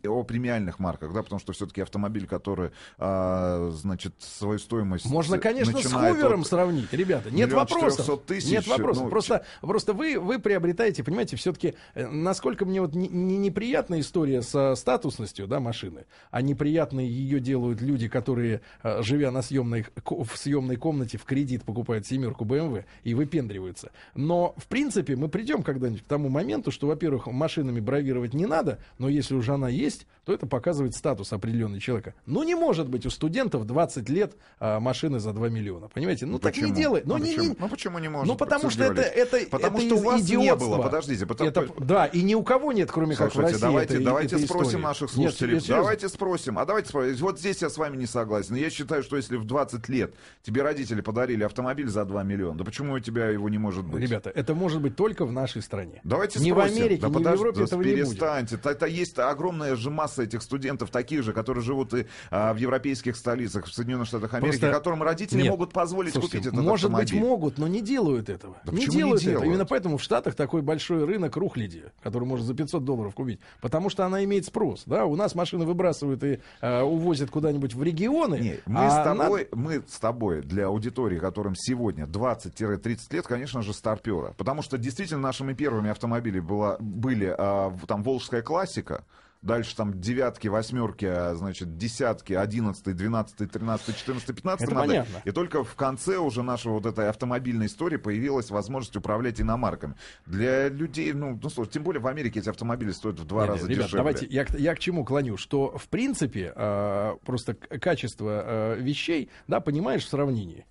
о 0.06 0.22
премиальных 0.24 0.78
марках, 0.78 1.12
да, 1.14 1.22
потому 1.22 1.38
что 1.38 1.52
все-таки 1.52 1.80
автомобиль, 1.80 2.26
который, 2.26 2.70
а, 2.98 3.70
значит, 3.72 4.14
свою 4.18 4.58
стоимость 4.58 5.06
Можно, 5.06 5.38
конечно, 5.38 5.80
с 5.80 5.86
Ховером 5.92 6.40
от- 6.42 6.46
сравнить, 6.46 6.92
ребята. 6.92 7.30
Нет 7.30 7.52
вопросов. 7.52 8.22
тысяч, 8.26 8.50
Нет 8.50 8.66
вопросов. 8.66 9.04
ну, 9.04 9.10
просто, 9.10 9.44
просто 9.60 9.92
вы, 9.92 10.18
вы 10.18 10.38
приобретаете, 10.38 11.04
понимаете, 11.04 11.36
все-таки, 11.36 11.74
насколько 11.94 12.64
мне 12.64 12.80
вот 12.80 12.94
не, 12.94 13.08
не- 13.08 13.38
неприятная 13.38 14.00
история 14.00 14.42
со 14.42 14.74
статусностью 14.74 15.46
да, 15.46 15.60
машины, 15.60 16.06
а 16.30 16.42
неприятной 16.42 17.06
ее 17.06 17.40
делают 17.40 17.80
люди, 17.80 18.08
которые, 18.08 18.60
э, 18.82 19.02
живя 19.02 19.30
на 19.30 19.42
съемной, 19.42 19.86
в 20.04 20.36
съемной 20.36 20.76
комнате 20.76 21.18
в 21.18 21.24
кредит 21.24 21.64
покупают 21.64 22.06
семерку 22.06 22.44
BMW 22.44 22.84
и 23.04 23.14
выпендриваются. 23.14 23.92
Но, 24.14 24.54
в 24.56 24.66
принципе, 24.66 25.14
мы 25.16 25.28
придем 25.28 25.62
когда-нибудь 25.62 26.02
к 26.02 26.06
тому 26.08 26.28
моменту, 26.28 26.70
что, 26.70 26.86
во-первых, 26.88 27.26
машинами 27.28 27.80
бравировать 27.80 28.34
не 28.34 28.46
надо, 28.46 28.78
но 28.96 29.08
если 29.08 29.34
уже 29.34 29.52
она 29.54 29.68
есть, 29.68 30.06
то 30.24 30.32
это 30.32 30.46
показывает 30.46 30.94
статус 30.94 31.32
определенного 31.32 31.80
человека. 31.80 32.14
Ну, 32.26 32.42
не 32.42 32.54
может 32.54 32.88
быть 32.88 33.06
у 33.06 33.10
студентов 33.10 33.66
20 33.66 34.08
лет 34.10 34.36
а, 34.60 34.78
машины 34.78 35.20
за 35.20 35.32
2 35.32 35.48
миллиона. 35.48 35.88
Понимаете? 35.88 36.26
Ну, 36.26 36.38
так 36.38 36.56
не 36.58 36.70
делай. 36.70 37.02
Ну, 37.04 37.16
Ну, 37.16 37.24
не, 37.24 37.30
почему? 37.34 37.44
не- 37.50 37.56
Ну, 37.58 37.68
почему 37.68 37.98
не 37.98 38.08
может, 38.08 38.26
Ну, 38.28 38.36
потому 38.36 38.68
что 38.70 38.84
это, 38.84 39.00
это, 39.00 39.38
Потому 39.50 39.78
это 39.78 39.86
что 39.86 39.96
у 39.96 40.02
вас 40.02 40.20
не 40.20 40.26
идиотства. 40.26 40.56
было, 40.56 40.82
подождите, 40.82 41.24
потому- 41.26 41.48
Это- 41.50 41.68
да, 41.78 42.06
и 42.06 42.22
ни 42.22 42.34
у 42.34 42.42
кого 42.42 42.72
нет, 42.72 42.90
кроме 42.92 43.16
как 43.16 43.30
в 43.30 43.32
Слушайте, 43.32 43.54
России. 43.54 43.66
давайте, 43.66 43.94
этой- 43.94 44.04
давайте 44.04 44.36
этой 44.36 44.44
спросим 44.46 44.68
истории. 44.68 44.82
наших 44.82 45.16
Нет, 45.16 45.30
слушателей. 45.30 45.60
серьезно. 45.60 45.76
давайте 45.76 46.08
спросим. 46.10 46.58
А 46.58 46.64
давайте 46.66 46.88
спросим. 46.90 47.16
Вот 47.24 47.38
здесь 47.38 47.62
я 47.62 47.70
с 47.70 47.78
вами 47.78 47.96
не 47.96 48.06
согласен. 48.06 48.54
Я 48.54 48.68
считаю, 48.70 49.02
что 49.02 49.16
если 49.16 49.36
в 49.36 49.44
20 49.46 49.88
лет 49.88 50.14
тебе 50.42 50.62
родители 50.62 51.00
подарили 51.00 51.42
автомобиль 51.44 51.88
за 51.88 52.04
2 52.04 52.22
миллиона, 52.22 52.58
да 52.58 52.64
почему 52.64 52.92
у 52.94 53.00
тебя 53.00 53.28
его 53.30 53.48
не 53.48 53.56
может 53.58 53.86
быть? 53.86 54.02
Ребята, 54.02 54.28
это 54.34 54.54
может 54.54 54.82
быть 54.82 54.94
только 54.94 55.24
в 55.24 55.32
нашей 55.32 55.62
стране. 55.62 56.00
Давайте 56.04 56.38
не 56.40 56.50
спросим. 56.50 56.74
в 56.74 56.78
Америке, 56.80 57.00
да 57.02 57.08
не 57.08 57.14
подожди, 57.14 57.36
в 57.36 57.40
Европе 57.40 57.58
да 57.60 57.64
этого 57.64 57.82
не 57.82 57.90
будет. 57.94 58.08
перестаньте. 58.08 58.56
Это 58.70 58.86
есть 58.86 59.18
огромная 59.18 59.76
же 59.76 59.90
масса 59.90 60.22
этих 60.22 60.42
студентов, 60.42 60.90
таких 60.90 61.22
же, 61.22 61.32
которые 61.32 61.62
живут 61.62 61.94
и 61.94 62.06
а, 62.30 62.52
в 62.52 62.56
европейских 62.56 63.16
столицах, 63.16 63.66
в 63.66 63.72
Соединенных 63.72 64.06
Штатах 64.08 64.34
Америки, 64.34 64.58
Просто- 64.58 64.76
которым 64.76 65.02
родители 65.02 65.42
Нет. 65.42 65.50
могут 65.50 65.72
позволить 65.72 66.12
Слушайте, 66.12 66.38
купить 66.38 66.52
этот 66.52 66.64
может 66.64 66.90
быть, 66.92 67.02
автомобиль. 67.04 67.28
могут, 67.28 67.58
но 67.58 67.66
не 67.68 67.80
делают 67.80 68.28
этого. 68.28 68.56
Да 68.64 68.72
не 68.72 68.78
почему 68.78 68.92
не 68.92 68.98
делают 68.98 69.22
это. 69.22 69.30
делают? 69.30 69.46
Именно 69.48 69.64
поэтому 69.66 69.96
в 69.98 70.02
Штатах 70.02 70.34
такой 70.34 70.62
большой 70.62 71.04
рынок 71.04 71.36
рухляди, 71.36 71.84
который 72.02 72.24
можно 72.24 72.46
за 72.46 72.54
500 72.54 72.84
долларов 72.84 73.14
купить. 73.14 73.40
Потому 73.60 73.90
что 73.90 74.04
она 74.04 74.22
имеет 74.24 74.44
спрос. 74.46 74.82
Да? 74.86 75.04
У 75.04 75.16
нас 75.16 75.34
машины 75.34 75.64
выбрасывают 75.64 76.22
и 76.24 76.40
э, 76.60 76.82
увозят 76.82 77.30
куда-нибудь 77.30 77.74
в 77.74 77.82
регионы. 77.82 78.38
Не, 78.38 78.60
мы, 78.66 78.86
а 78.86 78.90
с 78.90 79.04
тобой, 79.04 79.48
мы 79.52 79.82
с 79.86 79.98
тобой 79.98 80.42
для 80.42 80.66
аудитории, 80.66 81.18
которым 81.18 81.54
сегодня 81.56 82.06
20-30 82.06 82.98
лет, 83.10 83.26
конечно 83.26 83.62
же, 83.62 83.72
старпера. 83.72 84.34
Потому 84.36 84.62
что 84.62 84.78
действительно 84.78 85.20
нашими 85.20 85.52
первыми 85.54 85.90
автомобилями 85.90 86.40
была, 86.40 86.76
были 86.80 87.34
а, 87.36 87.74
там 87.86 88.02
Волжская 88.02 88.42
классика, 88.58 89.04
Дальше 89.40 89.76
там 89.76 90.00
девятки, 90.00 90.48
восьмерки, 90.48 91.04
а, 91.04 91.32
значит, 91.36 91.76
десятки, 91.78 92.32
одиннадцатый, 92.32 92.92
двенадцатый, 92.92 93.46
тринадцатый, 93.46 93.94
четырнадцатый, 93.94 94.34
пятнадцатый 94.34 94.74
модель. 94.74 94.96
понятно. 95.04 95.22
И 95.24 95.30
только 95.30 95.62
в 95.62 95.76
конце 95.76 96.16
уже 96.16 96.42
нашей 96.42 96.72
вот 96.72 96.86
этой 96.86 97.08
автомобильной 97.08 97.66
истории 97.66 97.98
появилась 97.98 98.50
возможность 98.50 98.96
управлять 98.96 99.40
иномарками. 99.40 99.94
Для 100.26 100.68
людей, 100.68 101.12
ну, 101.12 101.38
ну 101.40 101.48
слушай, 101.50 101.70
тем 101.70 101.84
более 101.84 102.00
в 102.00 102.08
Америке 102.08 102.40
эти 102.40 102.48
автомобили 102.48 102.90
стоят 102.90 103.20
в 103.20 103.26
два 103.26 103.42
Не, 103.42 103.46
не, 103.46 103.52
раза 103.54 103.66
ребят, 103.68 103.84
дешевле. 103.84 103.98
давайте, 103.98 104.26
я, 104.26 104.44
к- 104.44 104.58
я 104.58 104.74
к 104.74 104.80
чему 104.80 105.04
клоню, 105.04 105.36
что 105.36 105.78
в 105.78 105.86
принципе 105.88 106.52
э, 106.56 107.14
просто 107.24 107.54
качество 107.54 108.42
э, 108.44 108.80
вещей, 108.80 109.30
да, 109.46 109.60
понимаешь 109.60 110.04
в 110.04 110.08
сравнении. 110.08 110.66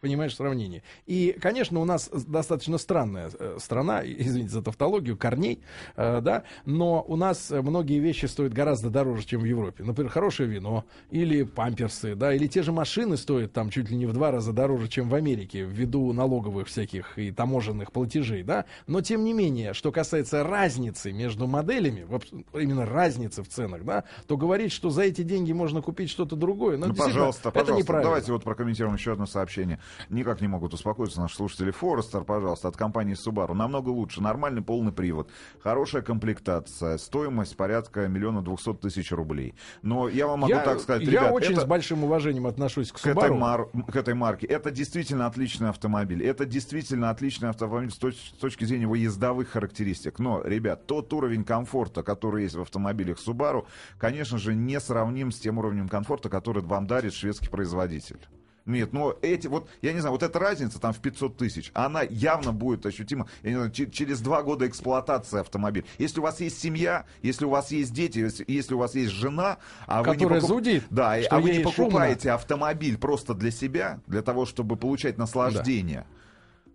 Понимаешь, 0.00 0.32
в 0.32 0.36
сравнении. 0.36 0.82
И, 1.06 1.36
конечно, 1.40 1.80
у 1.80 1.84
нас 1.84 2.08
достаточно 2.08 2.78
странная 2.78 3.30
э, 3.38 3.56
страна, 3.60 4.02
извините 4.04 4.50
за 4.52 4.62
тавтологию, 4.62 5.16
корней, 5.16 5.60
э, 5.96 6.20
да, 6.20 6.44
но 6.64 7.04
у 7.06 7.16
нас 7.16 7.50
многие 7.50 7.98
вещи 7.98 8.26
стоят 8.26 8.52
гораздо 8.52 8.90
дороже, 8.90 9.24
чем 9.24 9.40
в 9.40 9.44
Европе. 9.44 9.84
Например, 9.84 10.10
хорошее 10.12 10.48
вино, 10.48 10.84
или 11.10 11.42
памперсы, 11.44 12.14
да, 12.14 12.34
или 12.34 12.46
те 12.46 12.62
же 12.62 12.72
машины 12.72 13.16
стоят 13.16 13.52
там 13.52 13.70
чуть 13.70 13.90
ли 13.90 13.96
не 13.96 14.06
в 14.06 14.12
два 14.12 14.30
раза 14.30 14.52
дороже, 14.52 14.88
чем 14.88 15.08
в 15.08 15.14
Америке, 15.14 15.62
ввиду 15.62 16.12
налоговых 16.12 16.68
всяких 16.68 17.18
и 17.18 17.32
таможенных 17.32 17.90
платежей, 17.92 18.42
да. 18.42 18.66
Но, 18.86 19.00
тем 19.00 19.24
не 19.24 19.32
менее, 19.32 19.72
что 19.72 19.92
касается 19.92 20.44
разницы 20.44 21.12
между 21.12 21.46
моделями, 21.46 22.06
именно 22.52 22.84
разницы 22.86 23.42
в 23.42 23.48
ценах, 23.48 23.84
да, 23.84 24.04
то 24.26 24.36
говорить, 24.36 24.72
что 24.72 24.90
за 24.90 25.02
эти 25.02 25.22
деньги 25.22 25.52
можно 25.52 25.82
купить 25.82 26.10
что-то 26.10 26.36
другое, 26.36 26.76
ну, 26.76 26.88
Ну, 26.88 26.94
пожалуйста, 26.94 27.48
это 27.48 27.58
пожалуйста, 27.60 27.82
неправильно. 27.82 28.10
давайте 28.10 28.32
вот 28.32 28.44
прокомментируем 28.44 28.94
еще 28.96 29.12
одно 29.12 29.26
сообщение. 29.26 29.78
Никак 30.10 30.40
не 30.40 30.48
могут 30.48 30.74
успокоиться 30.74 31.20
наши 31.20 31.36
слушатели. 31.36 31.70
Форестер, 31.70 32.24
пожалуйста, 32.24 32.68
от 32.68 32.76
компании 32.76 33.14
Subaru. 33.16 33.54
Намного 33.54 33.88
лучше. 33.90 34.20
Нормальный 34.20 34.62
полный 34.62 34.92
привод. 34.92 35.30
Хорошая 35.62 36.02
комплектация. 36.02 36.98
Стоимость 36.98 37.56
порядка 37.56 38.06
миллиона 38.08 38.42
двухсот 38.42 38.80
тысяч 38.80 39.12
рублей. 39.12 39.54
Но 39.82 40.08
я 40.08 40.26
вам 40.26 40.40
могу 40.40 40.52
я, 40.52 40.60
так 40.62 40.80
сказать, 40.80 41.02
я 41.02 41.10
ребят, 41.10 41.32
очень 41.32 41.52
это- 41.52 41.60
с 41.62 41.64
большим 41.64 42.04
уважением 42.04 42.46
отношусь 42.46 42.92
к 42.92 43.00
к 43.00 43.06
этой, 43.06 43.30
Subaru. 43.30 43.38
мар- 43.38 43.68
к 43.90 43.96
этой 43.96 44.14
марке. 44.14 44.46
Это 44.46 44.70
действительно 44.70 45.26
отличный 45.26 45.68
автомобиль. 45.70 46.22
Это 46.24 46.44
действительно 46.44 47.10
отличный 47.10 47.48
автомобиль 47.50 47.90
с, 47.90 47.98
точ- 47.98 48.14
с 48.36 48.38
точки 48.38 48.64
зрения 48.64 48.82
его 48.82 48.94
ездовых 48.94 49.48
характеристик. 49.48 50.18
Но, 50.18 50.42
ребят, 50.44 50.86
тот 50.86 51.12
уровень 51.12 51.44
комфорта, 51.44 52.02
который 52.02 52.44
есть 52.44 52.54
в 52.54 52.60
автомобилях 52.60 53.18
Subaru, 53.18 53.66
конечно 53.98 54.38
же, 54.38 54.54
не 54.54 54.80
сравним 54.80 55.30
с 55.30 55.38
тем 55.38 55.58
уровнем 55.58 55.88
комфорта, 55.88 56.28
который 56.28 56.62
вам 56.62 56.86
дарит 56.86 57.14
шведский 57.14 57.48
производитель. 57.48 58.18
Нет, 58.66 58.92
но 58.92 59.16
эти, 59.22 59.46
вот, 59.46 59.68
я 59.80 59.92
не 59.92 60.00
знаю, 60.00 60.12
вот 60.12 60.22
эта 60.24 60.38
разница 60.40 60.80
там 60.80 60.92
в 60.92 60.98
500 60.98 61.36
тысяч, 61.36 61.70
она 61.72 62.02
явно 62.02 62.52
будет 62.52 62.84
ощутима, 62.84 63.28
я 63.44 63.50
не 63.50 63.56
знаю, 63.56 63.70
че- 63.70 63.88
через 63.90 64.20
два 64.20 64.42
года 64.42 64.66
эксплуатации 64.66 65.38
автомобиля. 65.40 65.86
Если 65.98 66.18
у 66.18 66.22
вас 66.24 66.40
есть 66.40 66.60
семья, 66.60 67.04
если 67.22 67.44
у 67.44 67.50
вас 67.50 67.70
есть 67.70 67.92
дети, 67.92 68.18
если, 68.18 68.44
если 68.48 68.74
у 68.74 68.78
вас 68.78 68.94
есть 68.96 69.12
жена, 69.12 69.58
а 69.86 70.02
вы 70.02 70.16
не 70.16 70.24
покуп- 70.24 70.40
зудит, 70.48 70.84
да, 70.90 71.14
а 71.30 71.38
вы 71.40 71.50
не 71.50 71.56
ей 71.58 71.62
шумно. 71.62 71.76
покупаете 71.90 72.32
автомобиль 72.32 72.98
просто 72.98 73.34
для 73.34 73.52
себя, 73.52 74.00
для 74.08 74.22
того, 74.22 74.46
чтобы 74.46 74.76
получать 74.76 75.16
наслаждение. 75.16 76.04
Мы 76.10 76.15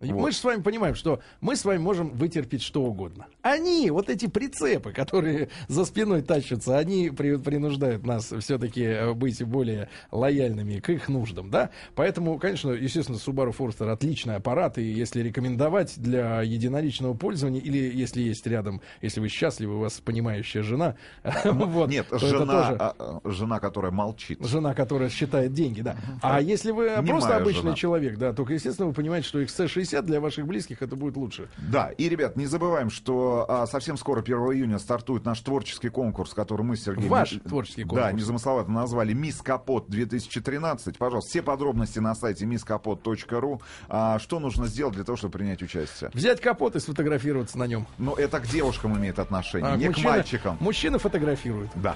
Вот. 0.02 0.32
же 0.32 0.38
с 0.38 0.44
вами 0.44 0.62
понимаем, 0.62 0.96
что 0.96 1.22
мы 1.42 1.56
с 1.56 1.64
вами 1.66 1.78
можем 1.78 2.10
вытерпеть 2.10 2.64
что 2.64 2.84
угодно. 2.84 3.28
Они, 3.42 3.90
вот 3.92 4.10
эти 4.10 4.28
прицепы, 4.28 4.92
которые 4.92 5.50
за 5.68 5.86
спиной 5.86 6.22
тащатся, 6.22 6.78
они 6.78 7.10
при- 7.10 7.38
принуждают 7.38 8.06
нас 8.06 8.34
все-таки 8.40 9.14
быть 9.14 9.44
более 9.44 9.90
лояльными 10.12 10.80
к 10.80 10.90
их 10.90 11.10
нуждам, 11.10 11.50
да? 11.50 11.70
Поэтому, 11.96 12.38
конечно, 12.40 12.72
естественно, 12.72 13.18
Subaru 13.18 13.56
Forester 13.56 13.90
отличный 13.90 14.36
аппарат, 14.36 14.78
и 14.78 14.84
если 14.84 15.22
рекомендовать 15.22 15.94
для 15.98 16.42
единоличного 16.42 17.14
пользования, 17.14 17.62
или 17.62 17.78
если 17.78 18.22
есть 18.22 18.46
рядом, 18.48 18.82
если 19.02 19.20
вы 19.20 19.28
счастливы, 19.28 19.76
у 19.76 19.80
вас 19.80 20.00
понимающая 20.00 20.64
жена, 20.64 20.96
вот, 21.44 21.90
Нет, 21.90 22.08
жена, 22.12 22.70
а, 22.80 22.96
а, 22.98 23.30
жена, 23.30 23.60
которая 23.60 23.92
молчит. 23.92 24.40
Жена, 24.46 24.74
которая 24.74 25.10
считает 25.10 25.54
деньги, 25.54 25.82
да. 25.82 25.98
А 26.22 26.42
если 26.42 26.72
вы 26.72 26.90
просто 27.06 27.36
обычный 27.38 27.76
человек, 27.76 28.18
да, 28.18 28.34
только, 28.34 28.54
естественно, 28.54 28.88
вы 28.88 28.94
понимаете, 28.94 29.28
что 29.28 29.42
XC60 29.42 29.91
для 30.02 30.22
ваших 30.22 30.46
близких 30.48 30.82
это 30.82 30.96
будет 30.96 31.18
лучше. 31.18 31.50
Да, 31.58 31.90
и, 31.98 32.08
ребят, 32.08 32.38
не 32.38 32.46
забываем, 32.46 32.90
что 32.90 33.46
а, 33.50 33.68
совсем 33.68 33.98
скоро, 33.98 34.22
1 34.22 34.36
июня, 34.54 34.80
стартует 34.80 35.26
наш 35.26 35.40
творческий 35.42 35.90
конкурс, 35.90 36.34
который 36.34 36.62
мы 36.62 36.78
с 36.78 36.84
Сергеем... 36.84 37.10
Ваш 37.10 37.32
творческий 37.48 37.84
Да, 37.84 37.90
конкурс. 37.90 38.14
незамысловато 38.14 38.72
назвали 38.72 39.14
«Мисс 39.14 39.42
Капот 39.42 39.90
2013». 39.90 40.98
Пожалуйста, 40.98 41.30
все 41.30 41.42
подробности 41.42 42.00
на 42.00 42.16
сайте 42.16 42.46
misskapot.ru. 42.46 43.62
А, 43.90 44.20
что 44.20 44.40
нужно 44.40 44.68
сделать 44.68 44.96
для 44.96 45.04
того, 45.04 45.16
чтобы 45.18 45.34
принять 45.38 45.62
участие? 45.62 46.10
Взять 46.14 46.40
капот 46.42 46.76
и 46.76 46.80
сфотографироваться 46.80 47.58
на 47.58 47.68
нем. 47.68 47.88
Ну, 47.98 48.14
это 48.14 48.40
к 48.40 48.48
девушкам 48.48 48.98
имеет 48.98 49.20
отношение, 49.20 49.72
А, 49.72 49.76
не 49.78 49.88
мужчина- 49.88 50.08
к 50.10 50.12
мальчикам. 50.12 50.58
Мужчины 50.60 50.98
фотографируют. 51.00 51.72
Да. 51.76 51.96